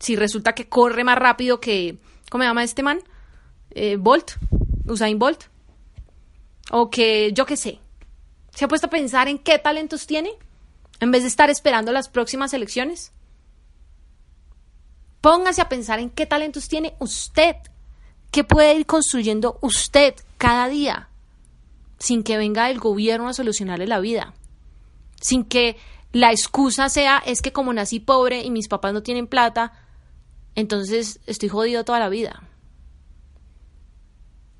si 0.00 0.16
resulta 0.16 0.54
que 0.54 0.68
corre 0.68 1.04
más 1.04 1.18
rápido 1.18 1.60
que, 1.60 1.98
¿cómo 2.30 2.42
se 2.42 2.48
llama 2.48 2.64
este 2.64 2.82
man? 2.82 3.00
Eh, 3.70 3.96
Bolt, 3.96 4.32
Usain 4.86 5.18
Bolt, 5.18 5.44
o 6.70 6.90
que 6.90 7.32
yo 7.32 7.46
qué 7.46 7.56
sé. 7.56 7.80
¿Se 8.54 8.64
ha 8.64 8.68
puesto 8.68 8.86
a 8.86 8.90
pensar 8.90 9.28
en 9.28 9.38
qué 9.38 9.58
talentos 9.58 10.06
tiene 10.06 10.32
en 11.00 11.10
vez 11.10 11.22
de 11.22 11.28
estar 11.28 11.50
esperando 11.50 11.92
las 11.92 12.08
próximas 12.08 12.54
elecciones? 12.54 13.12
Póngase 15.20 15.60
a 15.60 15.68
pensar 15.68 15.98
en 15.98 16.10
qué 16.10 16.26
talentos 16.26 16.68
tiene 16.68 16.94
usted, 16.98 17.56
qué 18.30 18.44
puede 18.44 18.74
ir 18.74 18.86
construyendo 18.86 19.58
usted 19.60 20.14
cada 20.38 20.68
día, 20.68 21.08
sin 21.98 22.22
que 22.22 22.36
venga 22.36 22.70
el 22.70 22.78
gobierno 22.78 23.28
a 23.28 23.34
solucionarle 23.34 23.86
la 23.86 24.00
vida, 24.00 24.34
sin 25.20 25.44
que 25.44 25.76
la 26.12 26.30
excusa 26.30 26.88
sea 26.88 27.22
es 27.26 27.42
que 27.42 27.52
como 27.52 27.72
nací 27.72 28.00
pobre 28.00 28.42
y 28.42 28.50
mis 28.50 28.68
papás 28.68 28.92
no 28.92 29.02
tienen 29.02 29.26
plata, 29.26 29.72
entonces 30.54 31.20
estoy 31.26 31.48
jodido 31.48 31.84
toda 31.84 32.00
la 32.00 32.08
vida. 32.08 32.42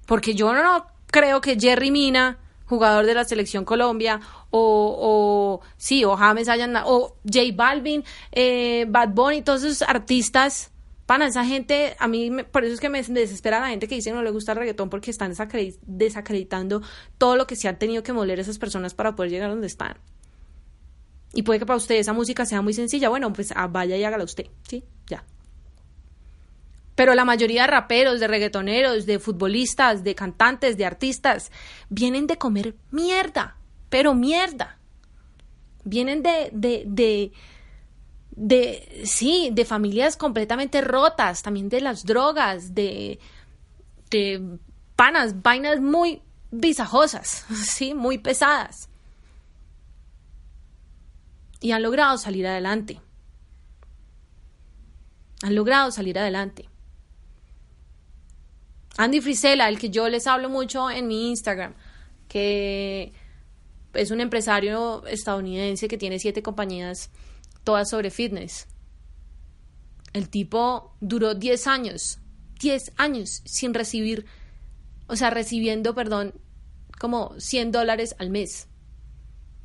Porque 0.06 0.34
yo 0.34 0.52
no 0.52 0.86
creo 1.16 1.40
que 1.40 1.58
Jerry 1.58 1.90
Mina, 1.90 2.38
jugador 2.66 3.06
de 3.06 3.14
la 3.14 3.24
selección 3.24 3.64
Colombia, 3.64 4.20
o, 4.50 5.62
sí, 5.78 6.04
o 6.04 6.14
James 6.14 6.46
hayan, 6.50 6.76
o 6.84 7.16
J 7.24 7.40
Balvin, 7.54 8.04
eh, 8.32 8.84
Bad 8.86 9.14
Bunny, 9.14 9.40
todos 9.40 9.64
esos 9.64 9.80
artistas, 9.88 10.72
pana, 11.06 11.26
esa 11.26 11.46
gente, 11.46 11.96
a 11.98 12.06
mí, 12.06 12.30
por 12.52 12.64
eso 12.64 12.74
es 12.74 12.80
que 12.80 12.90
me 12.90 13.02
desespera 13.02 13.60
la 13.60 13.68
gente 13.68 13.88
que 13.88 13.94
dice 13.94 14.10
que 14.10 14.16
no 14.16 14.22
le 14.22 14.30
gusta 14.30 14.52
el 14.52 14.58
reggaetón 14.58 14.90
porque 14.90 15.10
están 15.10 15.32
desacreditando 15.86 16.82
todo 17.16 17.36
lo 17.36 17.46
que 17.46 17.56
se 17.56 17.66
han 17.68 17.78
tenido 17.78 18.02
que 18.02 18.12
moler 18.12 18.38
esas 18.38 18.58
personas 18.58 18.92
para 18.92 19.16
poder 19.16 19.30
llegar 19.30 19.48
a 19.48 19.52
donde 19.52 19.68
están. 19.68 19.96
Y 21.32 21.44
puede 21.44 21.60
que 21.60 21.66
para 21.66 21.78
usted 21.78 21.94
esa 21.94 22.12
música 22.12 22.44
sea 22.44 22.60
muy 22.60 22.74
sencilla. 22.74 23.08
Bueno, 23.08 23.32
pues 23.32 23.54
ah, 23.56 23.68
vaya 23.68 23.96
y 23.96 24.04
hágala 24.04 24.24
usted. 24.24 24.46
Sí, 24.68 24.84
ya. 25.06 25.24
Pero 26.96 27.14
la 27.14 27.24
mayoría 27.24 27.62
de 27.62 27.68
raperos, 27.68 28.18
de 28.18 28.26
reggaetoneros, 28.26 29.06
de 29.06 29.20
futbolistas, 29.20 30.02
de 30.02 30.16
cantantes, 30.16 30.76
de 30.76 30.84
artistas, 30.84 31.52
vienen 31.88 32.26
de 32.26 32.38
comer 32.38 32.74
mierda. 32.90 33.56
Pero 33.88 34.14
mierda. 34.14 34.78
Vienen 35.84 36.24
de, 36.24 36.50
de, 36.52 36.82
de, 36.86 37.32
de, 38.32 39.02
sí, 39.04 39.50
de 39.52 39.64
familias 39.64 40.16
completamente 40.16 40.80
rotas, 40.80 41.42
también 41.42 41.68
de 41.68 41.80
las 41.80 42.04
drogas, 42.04 42.74
de, 42.74 43.20
de 44.10 44.58
panas, 44.96 45.40
vainas 45.42 45.80
muy 45.80 46.22
visajosas, 46.50 47.46
sí, 47.62 47.94
muy 47.94 48.18
pesadas 48.18 48.88
y 51.60 51.72
han 51.72 51.82
logrado 51.82 52.18
salir 52.18 52.46
adelante. 52.46 53.00
Han 55.42 55.54
logrado 55.54 55.90
salir 55.90 56.18
adelante. 56.18 56.68
Andy 58.98 59.20
Frisella, 59.20 59.68
el 59.68 59.78
que 59.78 59.90
yo 59.90 60.08
les 60.08 60.26
hablo 60.26 60.48
mucho 60.48 60.90
en 60.90 61.06
mi 61.06 61.28
Instagram, 61.28 61.74
que 62.28 63.12
es 63.92 64.10
un 64.10 64.20
empresario 64.20 65.06
estadounidense 65.06 65.88
que 65.88 65.98
tiene 65.98 66.18
siete 66.18 66.42
compañías, 66.42 67.10
todas 67.64 67.90
sobre 67.90 68.10
fitness. 68.10 68.66
El 70.12 70.28
tipo 70.28 70.94
duró 71.00 71.34
10 71.34 71.66
años, 71.66 72.20
10 72.60 72.92
años 72.96 73.42
sin 73.44 73.74
recibir, 73.74 74.24
o 75.08 75.16
sea, 75.16 75.30
recibiendo, 75.30 75.94
perdón, 75.94 76.34
como 76.98 77.38
100 77.38 77.72
dólares 77.72 78.16
al 78.18 78.30
mes 78.30 78.68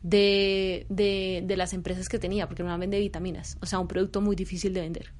de, 0.03 0.85
de, 0.89 1.55
las 1.55 1.73
empresas 1.73 2.09
que 2.09 2.19
tenía, 2.19 2.47
porque 2.47 2.63
no 2.63 2.77
vende 2.77 2.99
vitaminas, 2.99 3.57
o 3.61 3.65
sea, 3.65 3.79
un 3.79 3.87
producto 3.87 4.19
muy 4.19 4.35
difícil 4.35 4.73
de 4.73 4.81
vender. 4.81 5.13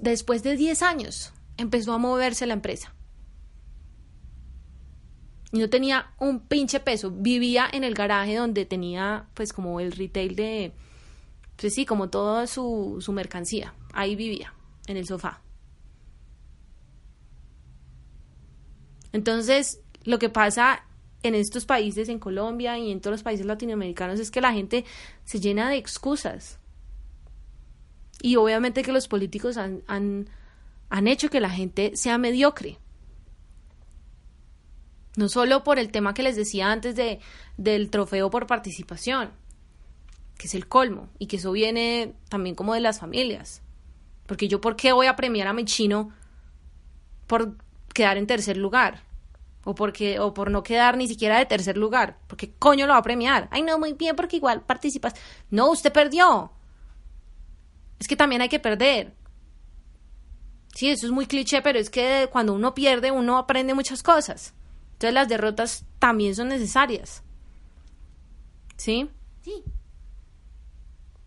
Después 0.00 0.42
de 0.42 0.56
10 0.56 0.82
años 0.82 1.32
empezó 1.58 1.92
a 1.92 1.98
moverse 1.98 2.46
la 2.46 2.54
empresa. 2.54 2.94
Y 5.52 5.58
no 5.58 5.68
tenía 5.68 6.12
un 6.18 6.40
pinche 6.40 6.80
peso. 6.80 7.10
Vivía 7.10 7.68
en 7.70 7.84
el 7.84 7.94
garaje 7.94 8.36
donde 8.36 8.64
tenía, 8.64 9.28
pues, 9.34 9.52
como 9.52 9.80
el 9.80 9.92
retail 9.92 10.36
de. 10.36 10.72
Pues 11.56 11.74
sí, 11.74 11.84
como 11.84 12.08
toda 12.08 12.46
su, 12.46 12.98
su 13.00 13.12
mercancía. 13.12 13.74
Ahí 13.92 14.14
vivía, 14.14 14.54
en 14.86 14.96
el 14.96 15.06
sofá. 15.06 15.42
Entonces, 19.12 19.80
lo 20.04 20.18
que 20.18 20.28
pasa 20.28 20.84
en 21.22 21.34
estos 21.34 21.64
países, 21.64 22.08
en 22.08 22.18
Colombia 22.18 22.78
y 22.78 22.92
en 22.92 23.00
todos 23.00 23.12
los 23.12 23.22
países 23.22 23.46
latinoamericanos, 23.46 24.20
es 24.20 24.30
que 24.30 24.40
la 24.40 24.52
gente 24.52 24.84
se 25.24 25.40
llena 25.40 25.70
de 25.70 25.76
excusas. 25.76 26.58
Y 28.20 28.36
obviamente 28.36 28.82
que 28.82 28.92
los 28.92 29.08
políticos 29.08 29.56
han, 29.56 29.82
han, 29.86 30.28
hecho 31.06 31.30
que 31.30 31.40
la 31.40 31.50
gente 31.50 31.96
sea 31.96 32.18
mediocre. 32.18 32.78
No 35.16 35.28
solo 35.28 35.64
por 35.64 35.78
el 35.78 35.90
tema 35.90 36.14
que 36.14 36.22
les 36.22 36.36
decía 36.36 36.70
antes 36.70 36.94
de, 36.94 37.20
del 37.56 37.90
trofeo 37.90 38.30
por 38.30 38.46
participación, 38.46 39.30
que 40.36 40.46
es 40.46 40.54
el 40.54 40.68
colmo, 40.68 41.08
y 41.18 41.26
que 41.26 41.36
eso 41.36 41.52
viene 41.52 42.14
también 42.28 42.54
como 42.54 42.74
de 42.74 42.80
las 42.80 43.00
familias. 43.00 43.62
Porque 44.26 44.48
yo, 44.48 44.60
¿por 44.60 44.76
qué 44.76 44.92
voy 44.92 45.06
a 45.06 45.16
premiar 45.16 45.48
a 45.48 45.52
mi 45.52 45.64
chino 45.64 46.12
por 47.26 47.56
quedar 47.92 48.16
en 48.16 48.26
tercer 48.26 48.56
lugar? 48.56 49.08
o 49.68 49.74
porque 49.74 50.18
o 50.18 50.32
por 50.32 50.50
no 50.50 50.62
quedar 50.62 50.96
ni 50.96 51.06
siquiera 51.06 51.36
de 51.36 51.44
tercer 51.44 51.76
lugar, 51.76 52.16
porque 52.26 52.54
coño 52.58 52.86
lo 52.86 52.94
va 52.94 53.00
a 53.00 53.02
premiar. 53.02 53.48
Ay, 53.50 53.60
no, 53.60 53.78
muy 53.78 53.92
bien, 53.92 54.16
porque 54.16 54.36
igual 54.36 54.62
participas. 54.62 55.12
No, 55.50 55.70
usted 55.70 55.92
perdió. 55.92 56.50
Es 57.98 58.08
que 58.08 58.16
también 58.16 58.40
hay 58.40 58.48
que 58.48 58.60
perder. 58.60 59.14
Sí, 60.78 60.88
eso 60.90 61.06
es 61.06 61.12
muy 61.12 61.26
cliché, 61.26 61.60
pero 61.60 61.80
es 61.80 61.90
que 61.90 62.28
cuando 62.30 62.52
uno 62.52 62.72
pierde, 62.72 63.10
uno 63.10 63.36
aprende 63.36 63.74
muchas 63.74 64.04
cosas. 64.04 64.54
Entonces 64.92 65.12
las 65.12 65.26
derrotas 65.26 65.84
también 65.98 66.36
son 66.36 66.46
necesarias. 66.46 67.24
¿Sí? 68.76 69.10
Sí. 69.42 69.64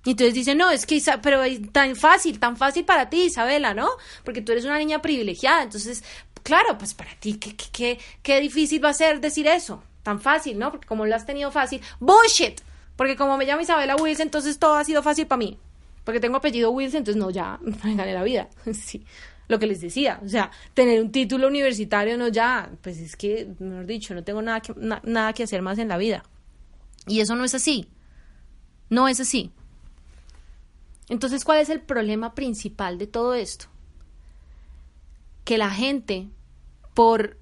Y 0.05 0.12
entonces 0.12 0.36
dicen, 0.36 0.58
no, 0.58 0.72
es 0.72 0.86
que, 0.86 1.03
pero 1.22 1.43
es 1.43 1.70
tan 1.74 1.98
fácil, 1.98 2.39
tan 2.39 2.55
fácil 2.55 2.86
para 2.86 3.10
ti, 3.10 3.24
Isabela, 3.24 3.74
¿no? 3.74 3.89
Porque 4.24 4.41
tú 4.41 4.53
eres 4.53 4.63
una 4.63 4.77
niña 4.77 5.01
privilegiada, 5.01 5.63
entonces 5.63 6.01
claro, 6.43 6.77
pues 6.77 6.93
para 6.93 7.13
ti, 7.20 7.34
¿qué, 7.34 7.53
qué, 7.53 8.00
qué, 8.24 8.39
difícil 8.39 8.81
va 8.81 8.91
a 8.91 8.93
ser 8.93 9.20
decir 9.20 9.48
eso? 9.48 9.84
Tan 10.01 10.22
fácil, 10.22 10.60
¿no? 10.60 10.72
Porque 10.72 10.88
como 10.88 11.05
lo 11.05 11.13
has 11.13 11.25
tenido 11.25 11.51
fácil, 11.51 11.81
bullshit. 12.00 12.62
Porque 12.96 13.17
como 13.17 13.36
me 13.36 13.43
llamo 13.43 13.63
Isabela 13.63 13.98
Wills, 13.98 14.22
entonces 14.22 14.60
todo 14.60 14.75
ha 14.75 14.86
sido 14.86 15.03
fácil 15.03 15.27
para 15.27 15.39
mí. 15.39 15.60
Porque 16.05 16.22
tengo 16.22 16.38
apellido 16.38 16.72
Wills, 16.72 16.93
entonces 16.93 17.22
no, 17.22 17.31
ya 17.31 17.60
me 17.84 17.96
gané 17.96 18.13
la 18.13 18.24
vida. 18.24 18.48
sí, 18.74 19.05
lo 19.51 19.60
que 19.60 19.67
les 19.67 19.81
decía. 19.81 20.20
O 20.25 20.27
sea, 20.27 20.50
tener 20.74 21.01
un 21.01 21.12
título 21.12 21.48
universitario, 21.48 22.17
no, 22.17 22.29
ya, 22.29 22.72
pues 22.81 22.98
es 22.98 23.15
que, 23.15 23.53
mejor 23.60 23.86
dicho, 23.86 24.15
no 24.15 24.24
tengo 24.24 24.41
nada 24.41 24.62
que, 24.62 24.74
nada 24.75 25.34
que 25.34 25.43
hacer 25.43 25.62
más 25.62 25.77
en 25.77 25.88
la 25.88 25.98
vida. 25.98 26.24
Y 27.08 27.20
eso 27.20 27.36
no 27.36 27.43
es 27.43 27.53
así. 27.53 27.88
No 28.89 29.08
es 29.08 29.20
así. 29.20 29.51
Entonces, 31.10 31.46
¿cuál 31.46 31.60
es 31.60 31.70
el 31.70 31.81
problema 31.81 32.34
principal 32.34 32.98
de 32.98 33.05
todo 33.05 33.36
esto? 33.36 33.72
que 35.43 35.58
la 35.58 35.70
gente, 35.70 36.29
por 36.93 37.38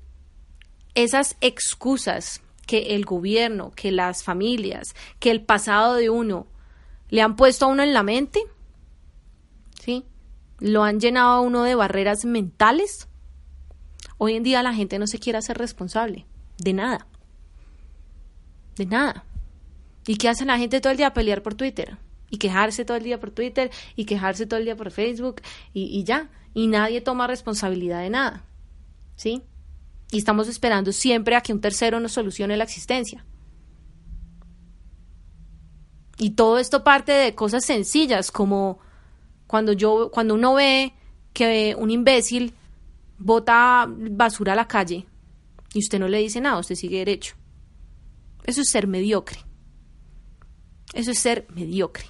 esas 0.95 1.35
excusas 1.41 2.41
que 2.65 2.95
el 2.95 3.05
gobierno, 3.05 3.71
que 3.75 3.91
las 3.91 4.23
familias, 4.23 4.95
que 5.19 5.31
el 5.31 5.43
pasado 5.43 5.95
de 5.95 6.09
uno 6.09 6.47
le 7.09 7.21
han 7.21 7.35
puesto 7.35 7.65
a 7.65 7.69
uno 7.69 7.83
en 7.83 7.93
la 7.93 8.03
mente, 8.03 8.41
¿sí? 9.79 10.05
Lo 10.59 10.83
han 10.83 10.99
llenado 10.99 11.29
a 11.29 11.41
uno 11.41 11.63
de 11.63 11.75
barreras 11.75 12.25
mentales. 12.25 13.07
Hoy 14.17 14.35
en 14.35 14.43
día 14.43 14.63
la 14.63 14.73
gente 14.73 14.99
no 14.99 15.07
se 15.07 15.19
quiere 15.19 15.39
hacer 15.39 15.57
responsable 15.57 16.25
de 16.57 16.73
nada. 16.73 17.07
De 18.75 18.85
nada. 18.85 19.23
¿Y 20.05 20.17
qué 20.17 20.29
hace 20.29 20.45
la 20.45 20.57
gente 20.57 20.81
todo 20.81 20.91
el 20.91 20.97
día? 20.97 21.13
Pelear 21.13 21.41
por 21.41 21.55
Twitter. 21.55 21.97
Y 22.29 22.37
quejarse 22.37 22.85
todo 22.85 22.97
el 22.97 23.03
día 23.03 23.19
por 23.19 23.31
Twitter. 23.31 23.71
Y 23.95 24.05
quejarse 24.05 24.45
todo 24.45 24.59
el 24.59 24.65
día 24.65 24.75
por 24.75 24.91
Facebook. 24.91 25.41
Y, 25.73 25.85
y 25.85 26.03
ya 26.03 26.29
y 26.53 26.67
nadie 26.67 27.01
toma 27.01 27.27
responsabilidad 27.27 28.01
de 28.01 28.09
nada. 28.09 28.43
¿Sí? 29.15 29.43
Y 30.11 30.17
estamos 30.17 30.47
esperando 30.47 30.91
siempre 30.91 31.35
a 31.35 31.41
que 31.41 31.53
un 31.53 31.61
tercero 31.61 31.99
nos 31.99 32.13
solucione 32.13 32.57
la 32.57 32.63
existencia. 32.63 33.25
Y 36.17 36.31
todo 36.31 36.57
esto 36.59 36.83
parte 36.83 37.11
de 37.11 37.35
cosas 37.35 37.65
sencillas, 37.65 38.31
como 38.31 38.79
cuando 39.49 39.73
yo, 39.73 40.11
cuando 40.11 40.35
uno 40.35 40.53
ve 40.53 40.93
que 41.33 41.75
un 41.75 41.89
imbécil 41.89 42.53
bota 43.17 43.87
basura 43.89 44.53
a 44.53 44.55
la 44.55 44.67
calle 44.67 45.07
y 45.73 45.79
usted 45.79 45.97
no 45.97 46.07
le 46.07 46.19
dice 46.19 46.39
nada, 46.39 46.59
usted 46.59 46.75
sigue 46.75 46.99
derecho. 46.99 47.35
Eso 48.43 48.61
es 48.61 48.69
ser 48.69 48.85
mediocre. 48.85 49.39
Eso 50.93 51.09
es 51.09 51.17
ser 51.17 51.47
mediocre. 51.49 52.05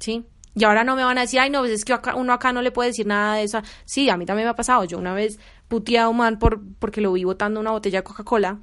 ¿Sí? 0.00 0.26
Y 0.56 0.64
ahora 0.64 0.82
no 0.82 0.96
me 0.96 1.04
van 1.04 1.18
a 1.18 1.20
decir, 1.20 1.38
ay, 1.38 1.50
no, 1.50 1.60
pues 1.60 1.70
es 1.70 1.84
que 1.84 1.96
uno 2.16 2.32
acá 2.32 2.52
no 2.52 2.60
le 2.60 2.72
puede 2.72 2.88
decir 2.88 3.06
nada 3.06 3.36
de 3.36 3.44
eso. 3.44 3.62
Sí, 3.84 4.10
a 4.10 4.16
mí 4.16 4.26
también 4.26 4.46
me 4.46 4.50
ha 4.50 4.56
pasado. 4.56 4.82
Yo 4.82 4.98
una 4.98 5.14
vez 5.14 5.38
puteé 5.68 6.00
a 6.00 6.08
un 6.08 6.16
man 6.16 6.40
por, 6.40 6.60
porque 6.80 7.00
lo 7.00 7.12
vi 7.12 7.22
botando 7.22 7.60
una 7.60 7.70
botella 7.70 8.00
de 8.00 8.04
Coca-Cola 8.04 8.58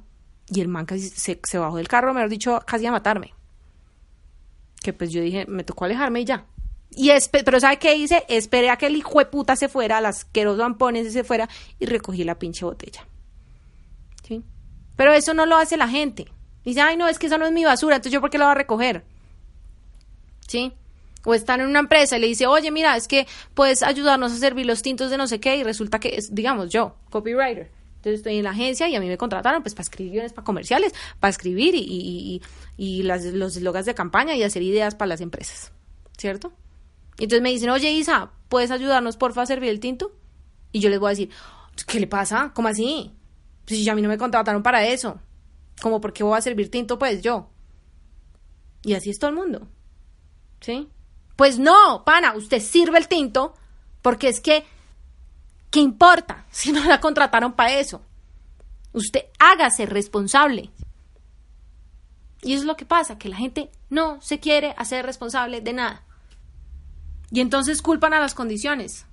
y 0.48 0.60
el 0.60 0.68
man 0.68 0.84
casi 0.84 1.08
se, 1.08 1.40
se 1.42 1.58
bajó 1.58 1.78
del 1.78 1.88
carro, 1.88 2.12
mejor 2.12 2.28
dicho, 2.28 2.60
casi 2.66 2.84
a 2.84 2.92
matarme. 2.92 3.33
Que 4.84 4.92
pues 4.92 5.10
yo 5.10 5.22
dije, 5.22 5.46
me 5.48 5.64
tocó 5.64 5.86
alejarme 5.86 6.20
y 6.20 6.24
ya. 6.26 6.44
Y 6.90 7.10
pero 7.30 7.58
¿sabe 7.58 7.78
qué 7.78 7.94
hice? 7.96 8.22
Esperé 8.28 8.68
a 8.68 8.76
que 8.76 8.84
el 8.86 8.96
hijo 8.96 9.18
de 9.18 9.24
puta 9.24 9.56
se 9.56 9.70
fuera, 9.70 9.98
las 10.02 10.18
asqueroso 10.18 10.62
ampones 10.62 11.10
se 11.10 11.24
fuera 11.24 11.48
y 11.78 11.86
recogí 11.86 12.22
la 12.22 12.38
pinche 12.38 12.66
botella. 12.66 13.06
¿Sí? 14.22 14.42
Pero 14.94 15.14
eso 15.14 15.32
no 15.32 15.46
lo 15.46 15.56
hace 15.56 15.78
la 15.78 15.88
gente. 15.88 16.26
Dice, 16.66 16.82
ay, 16.82 16.98
no, 16.98 17.08
es 17.08 17.18
que 17.18 17.28
eso 17.28 17.38
no 17.38 17.46
es 17.46 17.52
mi 17.52 17.64
basura, 17.64 17.96
entonces 17.96 18.12
yo 18.12 18.20
por 18.20 18.28
qué 18.28 18.36
lo 18.36 18.44
voy 18.44 18.52
a 18.52 18.56
recoger. 18.56 19.04
¿Sí? 20.46 20.74
O 21.24 21.32
están 21.32 21.62
en 21.62 21.68
una 21.68 21.80
empresa 21.80 22.18
y 22.18 22.20
le 22.20 22.26
dice, 22.26 22.46
oye, 22.46 22.70
mira, 22.70 22.94
es 22.94 23.08
que 23.08 23.26
puedes 23.54 23.82
ayudarnos 23.82 24.32
a 24.32 24.36
servir 24.36 24.66
los 24.66 24.82
tintos 24.82 25.10
de 25.10 25.16
no 25.16 25.26
sé 25.26 25.40
qué, 25.40 25.56
y 25.56 25.62
resulta 25.64 25.98
que 25.98 26.16
es, 26.16 26.34
digamos, 26.34 26.68
yo, 26.68 26.96
copywriter. 27.08 27.70
Entonces 28.04 28.20
estoy 28.20 28.36
en 28.36 28.44
la 28.44 28.50
agencia 28.50 28.86
y 28.86 28.96
a 28.96 29.00
mí 29.00 29.08
me 29.08 29.16
contrataron 29.16 29.62
pues 29.62 29.74
para 29.74 29.84
escribir 29.84 30.30
para 30.34 30.44
comerciales, 30.44 30.92
para 31.20 31.30
escribir 31.30 31.74
y, 31.74 32.42
y, 32.76 33.02
las, 33.02 33.24
los 33.24 33.56
eslogans 33.56 33.86
de 33.86 33.94
campaña 33.94 34.36
y 34.36 34.42
hacer 34.42 34.60
ideas 34.60 34.94
para 34.94 35.08
las 35.08 35.22
empresas. 35.22 35.72
¿Cierto? 36.18 36.52
Y 37.16 37.24
entonces 37.24 37.42
me 37.42 37.48
dicen, 37.48 37.70
oye 37.70 37.90
Isa, 37.92 38.30
¿puedes 38.50 38.70
ayudarnos 38.70 39.16
porfa 39.16 39.40
a 39.40 39.46
servir 39.46 39.70
el 39.70 39.80
tinto? 39.80 40.12
Y 40.70 40.80
yo 40.80 40.90
les 40.90 41.00
voy 41.00 41.08
a 41.08 41.10
decir, 41.10 41.30
¿qué 41.86 41.98
le 41.98 42.06
pasa? 42.06 42.52
¿Cómo 42.54 42.68
así? 42.68 43.10
Pues 43.64 43.80
si 43.80 43.88
a 43.88 43.94
mí 43.94 44.02
no 44.02 44.10
me 44.10 44.18
contrataron 44.18 44.62
para 44.62 44.86
eso. 44.86 45.18
¿Cómo 45.80 45.98
por 46.02 46.12
qué 46.12 46.22
voy 46.22 46.36
a 46.36 46.42
servir 46.42 46.70
tinto? 46.70 46.98
Pues 46.98 47.22
yo. 47.22 47.48
Y 48.82 48.92
así 48.92 49.08
es 49.08 49.18
todo 49.18 49.30
el 49.30 49.36
mundo. 49.36 49.66
¿Sí? 50.60 50.88
Pues 51.36 51.58
no, 51.58 52.02
pana, 52.04 52.34
usted 52.36 52.60
sirve 52.60 52.98
el 52.98 53.08
tinto 53.08 53.54
porque 54.02 54.28
es 54.28 54.40
que, 54.42 54.66
¿qué 55.74 55.80
importa 55.80 56.46
si 56.52 56.70
no 56.70 56.84
la 56.84 57.00
contrataron 57.00 57.52
para 57.52 57.80
eso? 57.80 58.00
Usted 58.92 59.24
hágase 59.40 59.86
responsable. 59.86 60.70
Y 62.42 62.52
eso 62.52 62.62
es 62.62 62.66
lo 62.66 62.76
que 62.76 62.86
pasa, 62.86 63.18
que 63.18 63.28
la 63.28 63.36
gente 63.36 63.70
no 63.90 64.20
se 64.20 64.38
quiere 64.38 64.74
hacer 64.76 65.04
responsable 65.04 65.60
de 65.60 65.72
nada. 65.72 66.04
Y 67.32 67.40
entonces 67.40 67.82
culpan 67.82 68.12
a 68.14 68.20
las 68.20 68.34
condiciones. 68.34 69.06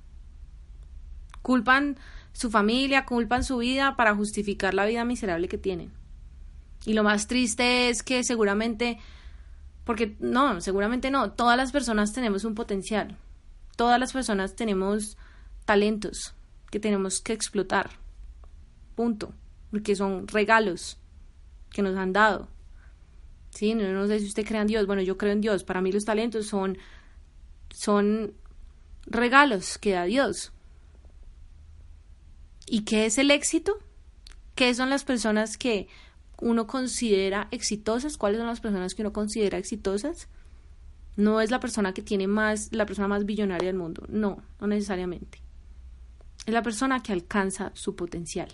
Culpan 1.42 1.98
su 2.32 2.52
familia, 2.52 3.06
culpan 3.06 3.44
su 3.44 3.58
vida 3.58 3.96
para 3.96 4.14
justificar 4.14 4.76
la 4.76 4.86
vida 4.86 5.04
miserable 5.04 5.48
que 5.48 5.58
tienen. 5.58 5.92
Y 6.86 6.94
lo 6.94 7.04
más 7.04 7.26
triste 7.26 7.90
es 7.90 8.04
que 8.04 8.24
seguramente 8.24 9.00
porque 9.84 10.16
no, 10.20 10.62
seguramente 10.62 11.10
no. 11.10 11.32
Todas 11.32 11.58
las 11.58 11.72
personas 11.72 12.14
tenemos 12.14 12.44
un 12.44 12.54
potencial. 12.54 13.18
Todas 13.78 14.00
las 14.00 14.14
personas 14.14 14.56
tenemos 14.56 15.18
talentos 15.66 16.36
que 16.72 16.80
tenemos 16.80 17.22
que 17.22 17.34
explotar. 17.34 17.92
Punto. 18.96 19.34
Porque 19.70 19.96
son 19.96 20.28
regalos 20.28 20.98
que 21.70 21.84
nos 21.84 21.96
han 21.96 22.14
dado. 22.14 22.48
Sí, 23.52 23.76
no, 23.76 23.88
no 23.94 24.08
sé 24.08 24.20
si 24.20 24.26
usted 24.26 24.46
cree 24.46 24.62
en 24.62 24.68
Dios. 24.68 24.88
Bueno, 24.88 25.04
yo 25.04 25.18
creo 25.18 25.32
en 25.32 25.42
Dios. 25.42 25.64
Para 25.64 25.82
mí 25.82 25.92
los 25.92 26.06
talentos 26.06 26.48
son, 26.48 26.80
son 27.70 28.34
regalos 29.06 29.78
que 29.78 29.92
da 29.92 30.06
Dios. 30.06 30.52
¿Y 32.66 32.82
qué 32.86 33.06
es 33.06 33.20
el 33.20 33.30
éxito? 33.30 33.78
¿Qué 34.56 34.74
son 34.74 34.90
las 34.90 35.04
personas 35.04 35.58
que 35.58 35.88
uno 36.42 36.68
considera 36.68 37.48
exitosas, 37.52 38.18
cuáles 38.18 38.40
son 38.40 38.48
las 38.48 38.60
personas 38.60 38.96
que 38.96 39.04
uno 39.04 39.14
considera 39.14 39.58
exitosas. 39.58 40.28
No 41.16 41.40
es 41.40 41.52
la 41.52 41.60
persona 41.60 41.94
que 41.94 42.02
tiene 42.02 42.28
más, 42.28 42.74
la 42.74 42.86
persona 42.86 43.08
más 43.08 43.26
billonaria 43.26 43.68
del 43.68 43.78
mundo, 43.78 44.04
no, 44.10 44.42
no 44.60 44.68
necesariamente. 44.68 45.42
Es 46.46 46.54
la 46.54 46.62
persona 46.62 47.02
que 47.02 47.14
alcanza 47.14 47.72
su 47.74 47.96
potencial. 47.96 48.50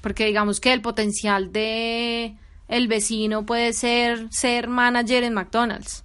Porque 0.00 0.26
digamos 0.26 0.60
que 0.60 0.72
el 0.72 0.82
potencial 0.82 1.52
de 1.52 2.36
el 2.68 2.88
vecino 2.88 3.46
puede 3.46 3.72
ser 3.72 4.28
ser 4.30 4.68
manager 4.68 5.24
en 5.24 5.34
McDonald's. 5.34 6.04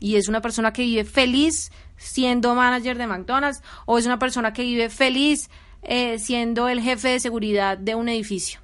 Y 0.00 0.16
es 0.16 0.28
una 0.28 0.42
persona 0.42 0.72
que 0.72 0.82
vive 0.82 1.04
feliz 1.04 1.70
siendo 1.96 2.54
manager 2.54 2.98
de 2.98 3.06
McDonald's 3.06 3.62
o 3.86 3.98
es 3.98 4.04
una 4.04 4.18
persona 4.18 4.52
que 4.52 4.62
vive 4.62 4.90
feliz 4.90 5.48
eh, 5.82 6.18
siendo 6.18 6.68
el 6.68 6.80
jefe 6.80 7.08
de 7.08 7.20
seguridad 7.20 7.78
de 7.78 7.94
un 7.94 8.08
edificio 8.10 8.60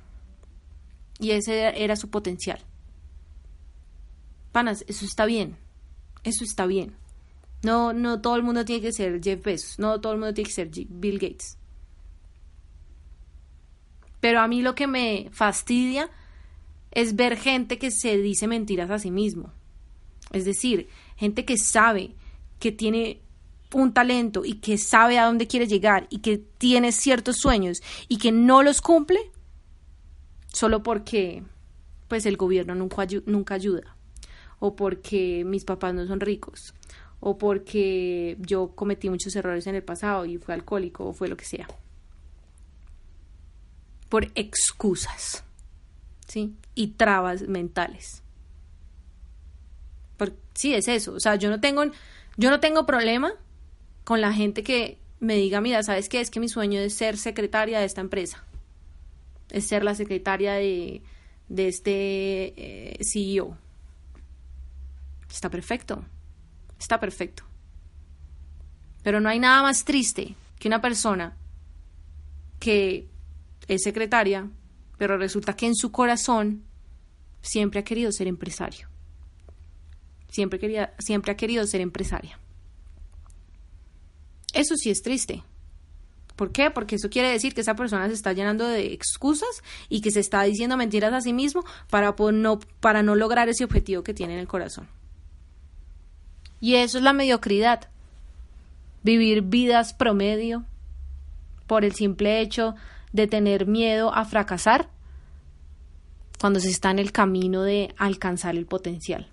y 1.23 1.31
ese 1.31 1.83
era 1.83 1.95
su 1.95 2.11
potencial. 2.11 2.59
Panas, 4.51 4.85
eso 4.89 5.07
está 5.07 5.25
bien. 5.25 5.57
Eso 6.25 6.45
está 6.45 6.67
bien. 6.67 6.97
No, 7.63 7.93
no 7.93 8.21
todo 8.21 8.37
el 8.37 8.43
mundo 8.43 8.65
tiene 8.65 8.83
que 8.83 8.93
ser 8.93 9.23
Jeff 9.23 9.43
Bezos, 9.43 9.79
no 9.79 10.01
todo 10.01 10.13
el 10.15 10.19
mundo 10.19 10.35
tiene 10.35 10.49
que 10.49 10.55
ser 10.55 10.69
Bill 10.69 11.19
Gates. 11.19 11.59
Pero 14.21 14.41
a 14.41 14.49
mí 14.49 14.63
lo 14.63 14.75
que 14.75 14.87
me 14.87 15.29
fastidia 15.33 16.11
es 16.91 17.17
ver 17.17 17.37
gente 17.37 17.79
que 17.79 17.91
se 17.91 18.19
dice 18.19 18.47
mentiras 18.47 18.91
a 18.91 18.99
sí 18.99 19.11
mismo. 19.11 19.53
Es 20.33 20.45
decir, 20.45 20.89
gente 21.17 21.45
que 21.45 21.57
sabe 21.57 22.15
que 22.59 22.73
tiene 22.73 23.21
un 23.73 23.93
talento 23.93 24.45
y 24.45 24.55
que 24.55 24.79
sabe 24.79 25.19
a 25.19 25.25
dónde 25.27 25.47
quiere 25.47 25.67
llegar 25.67 26.07
y 26.11 26.19
que 26.19 26.39
tiene 26.39 26.93
ciertos 26.93 27.39
sueños 27.39 27.83
y 28.09 28.19
que 28.19 28.33
no 28.33 28.63
los 28.63 28.81
cumple 28.81 29.19
solo 30.53 30.83
porque 30.83 31.43
pues 32.09 32.27
el 32.27 32.37
gobierno 32.37 32.75
nunca, 32.75 33.07
nunca 33.27 33.55
ayuda 33.55 33.97
o 34.59 34.77
porque 34.77 35.45
mis 35.47 35.65
papás 35.65 35.95
no 35.95 36.07
son 36.07 36.21
ricos 36.21 36.75
o 37.23 37.39
porque 37.39 38.37
yo 38.41 38.75
cometí 38.75 39.09
muchos 39.09 39.35
errores 39.35 39.67
en 39.67 39.77
el 39.77 39.83
pasado 39.83 40.27
y 40.27 40.37
fui 40.37 40.53
alcohólico 40.53 41.07
o 41.07 41.13
fue 41.15 41.29
lo 41.29 41.39
que 41.39 41.47
sea. 41.47 41.67
Por 44.11 44.31
excusas, 44.35 45.43
¿sí? 46.27 46.55
Y 46.75 46.89
trabas 46.89 47.49
mentales. 47.49 48.23
Por, 50.19 50.35
sí, 50.53 50.75
es 50.75 50.89
eso. 50.89 51.15
O 51.15 51.21
sea, 51.21 51.37
yo 51.37 51.49
no 51.49 51.61
tengo, 51.61 51.85
yo 52.37 52.51
no 52.51 52.61
tengo 52.61 52.85
problema 52.85 53.33
con 54.05 54.21
la 54.21 54.35
gente 54.35 54.63
que 54.63 54.99
me 55.21 55.37
diga, 55.37 55.63
mira, 55.63 55.83
¿sabes 55.83 56.11
qué? 56.11 56.21
Es 56.21 56.29
que 56.29 56.41
mi 56.41 56.49
sueño 56.49 56.81
es 56.81 56.93
ser 56.93 57.17
secretaria 57.17 57.79
de 57.79 57.87
esta 57.87 58.03
empresa 58.03 58.45
es 59.53 59.67
ser 59.67 59.85
la 59.85 59.95
secretaria 59.95 60.55
de, 60.55 61.03
de 61.49 61.69
este 61.69 61.93
eh, 62.57 62.99
CEO. 63.05 63.57
Está 65.31 65.51
perfecto, 65.51 66.05
está 66.83 67.01
perfecto. 67.01 67.45
Pero 69.03 69.21
no 69.21 69.29
hay 69.29 69.39
nada 69.39 69.63
más 69.63 69.85
triste 69.85 70.35
que 70.59 70.69
una 70.69 70.81
persona 70.81 71.37
que 72.59 73.09
es 73.67 73.83
secretaria, 73.83 74.49
pero 74.99 75.17
resulta 75.17 75.55
que 75.55 75.67
en 75.67 75.75
su 75.75 75.91
corazón 75.91 76.65
siempre 77.41 77.81
ha 77.81 77.85
querido 77.85 78.13
ser 78.13 78.29
empresario. 78.29 78.89
Siempre, 80.29 80.59
quería, 80.59 80.95
siempre 80.99 81.33
ha 81.33 81.37
querido 81.37 81.67
ser 81.67 81.81
empresaria. 81.81 82.39
Eso 84.53 84.77
sí 84.77 84.91
es 84.91 85.03
triste. 85.03 85.43
¿Por 86.37 86.53
qué? 86.53 86.71
Porque 86.71 86.97
eso 86.97 87.11
quiere 87.11 87.29
decir 87.29 87.55
que 87.55 87.61
esa 87.61 87.77
persona 87.77 88.09
se 88.09 88.15
está 88.15 88.33
llenando 88.33 88.67
de 88.67 88.93
excusas 88.93 89.63
y 89.89 90.01
que 90.01 90.11
se 90.11 90.21
está 90.21 90.43
diciendo 90.43 90.77
mentiras 90.77 91.13
a 91.13 91.21
sí 91.21 91.33
mismo 91.33 91.65
para 91.91 92.15
no, 92.33 92.59
para 92.81 93.03
no 93.03 93.15
lograr 93.15 93.49
ese 93.49 93.65
objetivo 93.65 94.03
que 94.03 94.15
tiene 94.15 94.35
en 94.35 94.41
el 94.41 94.49
corazón. 94.49 94.89
Y 96.63 96.77
eso 96.77 96.99
es 96.99 97.05
la 97.05 97.13
mediocridad. 97.13 97.91
Vivir 99.03 99.43
vidas 99.43 99.95
promedio 99.95 100.65
por 101.67 101.85
el 101.85 101.93
simple 101.93 102.41
hecho 102.41 102.77
de 103.13 103.27
tener 103.27 103.67
miedo 103.67 104.15
a 104.15 104.25
fracasar 104.25 104.89
cuando 106.41 106.61
se 106.61 106.71
está 106.71 106.93
en 106.93 107.01
el 107.01 107.11
camino 107.11 107.65
de 107.65 107.93
alcanzar 107.99 108.55
el 108.55 108.67
potencial. 108.67 109.29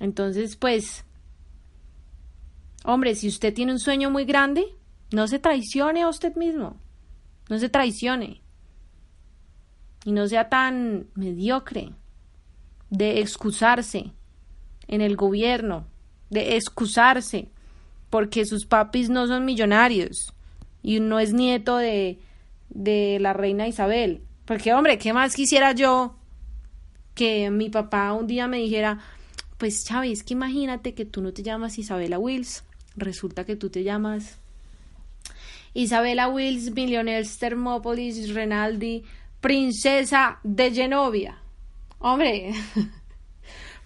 Entonces, 0.00 0.56
pues, 0.56 1.04
hombre, 2.82 3.14
si 3.14 3.28
usted 3.28 3.52
tiene 3.52 3.72
un 3.72 3.78
sueño 3.78 4.10
muy 4.10 4.24
grande, 4.24 4.64
no 5.12 5.28
se 5.28 5.38
traicione 5.38 6.02
a 6.02 6.08
usted 6.08 6.34
mismo. 6.34 6.78
No 7.50 7.58
se 7.58 7.68
traicione. 7.68 8.40
Y 10.06 10.12
no 10.12 10.28
sea 10.28 10.48
tan 10.48 11.08
mediocre 11.14 11.92
de 12.88 13.20
excusarse 13.20 14.14
en 14.88 15.00
el 15.00 15.16
gobierno 15.16 15.86
de 16.30 16.56
excusarse, 16.56 17.48
porque 18.10 18.44
sus 18.44 18.66
papis 18.66 19.08
no 19.08 19.26
son 19.26 19.44
millonarios 19.44 20.32
y 20.82 21.00
no 21.00 21.18
es 21.18 21.32
nieto 21.32 21.76
de, 21.76 22.18
de 22.70 23.18
la 23.20 23.32
reina 23.32 23.68
Isabel. 23.68 24.22
Porque, 24.44 24.72
hombre, 24.72 24.98
¿qué 24.98 25.12
más 25.12 25.34
quisiera 25.34 25.72
yo 25.72 26.16
que 27.14 27.50
mi 27.50 27.70
papá 27.70 28.12
un 28.12 28.26
día 28.26 28.46
me 28.46 28.58
dijera, 28.58 29.00
pues 29.58 29.84
Chávez, 29.84 30.22
que 30.22 30.34
imagínate 30.34 30.94
que 30.94 31.04
tú 31.04 31.22
no 31.22 31.32
te 31.32 31.42
llamas 31.42 31.78
Isabela 31.78 32.18
Wills, 32.18 32.62
resulta 32.94 33.44
que 33.44 33.56
tú 33.56 33.70
te 33.70 33.82
llamas 33.82 34.38
Isabela 35.74 36.28
Wills, 36.28 36.72
Millionaires 36.72 37.38
Thermopolis, 37.38 38.32
Renaldi, 38.34 39.04
princesa 39.40 40.38
de 40.42 40.72
Genovia. 40.72 41.38
Hombre, 41.98 42.52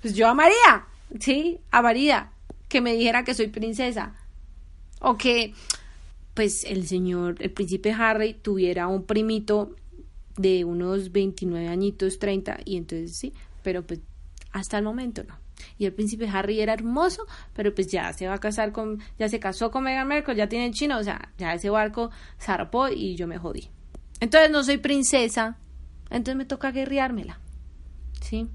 pues 0.01 0.15
yo 0.15 0.29
amaría, 0.29 0.87
¿sí? 1.19 1.61
Amaría 1.71 2.31
que 2.69 2.81
me 2.81 2.95
dijera 2.95 3.25
que 3.25 3.35
soy 3.35 3.49
princesa. 3.49 4.15
O 5.01 5.17
que, 5.17 5.55
pues, 6.35 6.65
el 6.65 6.87
señor, 6.87 7.37
el 7.41 7.51
príncipe 7.51 7.93
Harry 7.93 8.35
tuviera 8.35 8.87
un 8.87 9.05
primito 9.05 9.77
de 10.37 10.65
unos 10.65 11.13
29 11.13 11.69
añitos, 11.69 12.19
30, 12.19 12.61
y 12.65 12.77
entonces 12.77 13.17
sí, 13.17 13.35
pero 13.63 13.87
pues 13.87 14.01
hasta 14.53 14.79
el 14.79 14.85
momento 14.85 15.23
no. 15.25 15.39
Y 15.77 15.85
el 15.85 15.93
príncipe 15.93 16.29
Harry 16.29 16.61
era 16.61 16.73
hermoso, 16.73 17.27
pero 17.55 17.75
pues 17.75 17.89
ya 17.89 18.13
se 18.15 18.27
va 18.27 18.35
a 18.35 18.39
casar 18.39 18.73
con, 18.73 19.01
ya 19.19 19.29
se 19.29 19.39
casó 19.39 19.71
con 19.71 19.85
Meghan 19.85 20.09
Markle, 20.09 20.37
ya 20.37 20.49
tiene 20.49 20.71
chino, 20.71 20.99
o 20.99 21.03
sea, 21.03 21.31
ya 21.37 21.53
ese 21.53 21.69
barco 21.69 22.11
zarpó 22.41 22.89
y 22.89 23.17
yo 23.17 23.27
me 23.27 23.37
jodí. 23.37 23.69
Entonces 24.21 24.51
no 24.51 24.63
soy 24.65 24.79
princesa, 24.79 25.59
entonces 26.09 26.37
me 26.37 26.45
toca 26.45 26.73
guerreármela, 26.73 27.39
¿sí? 28.23 28.49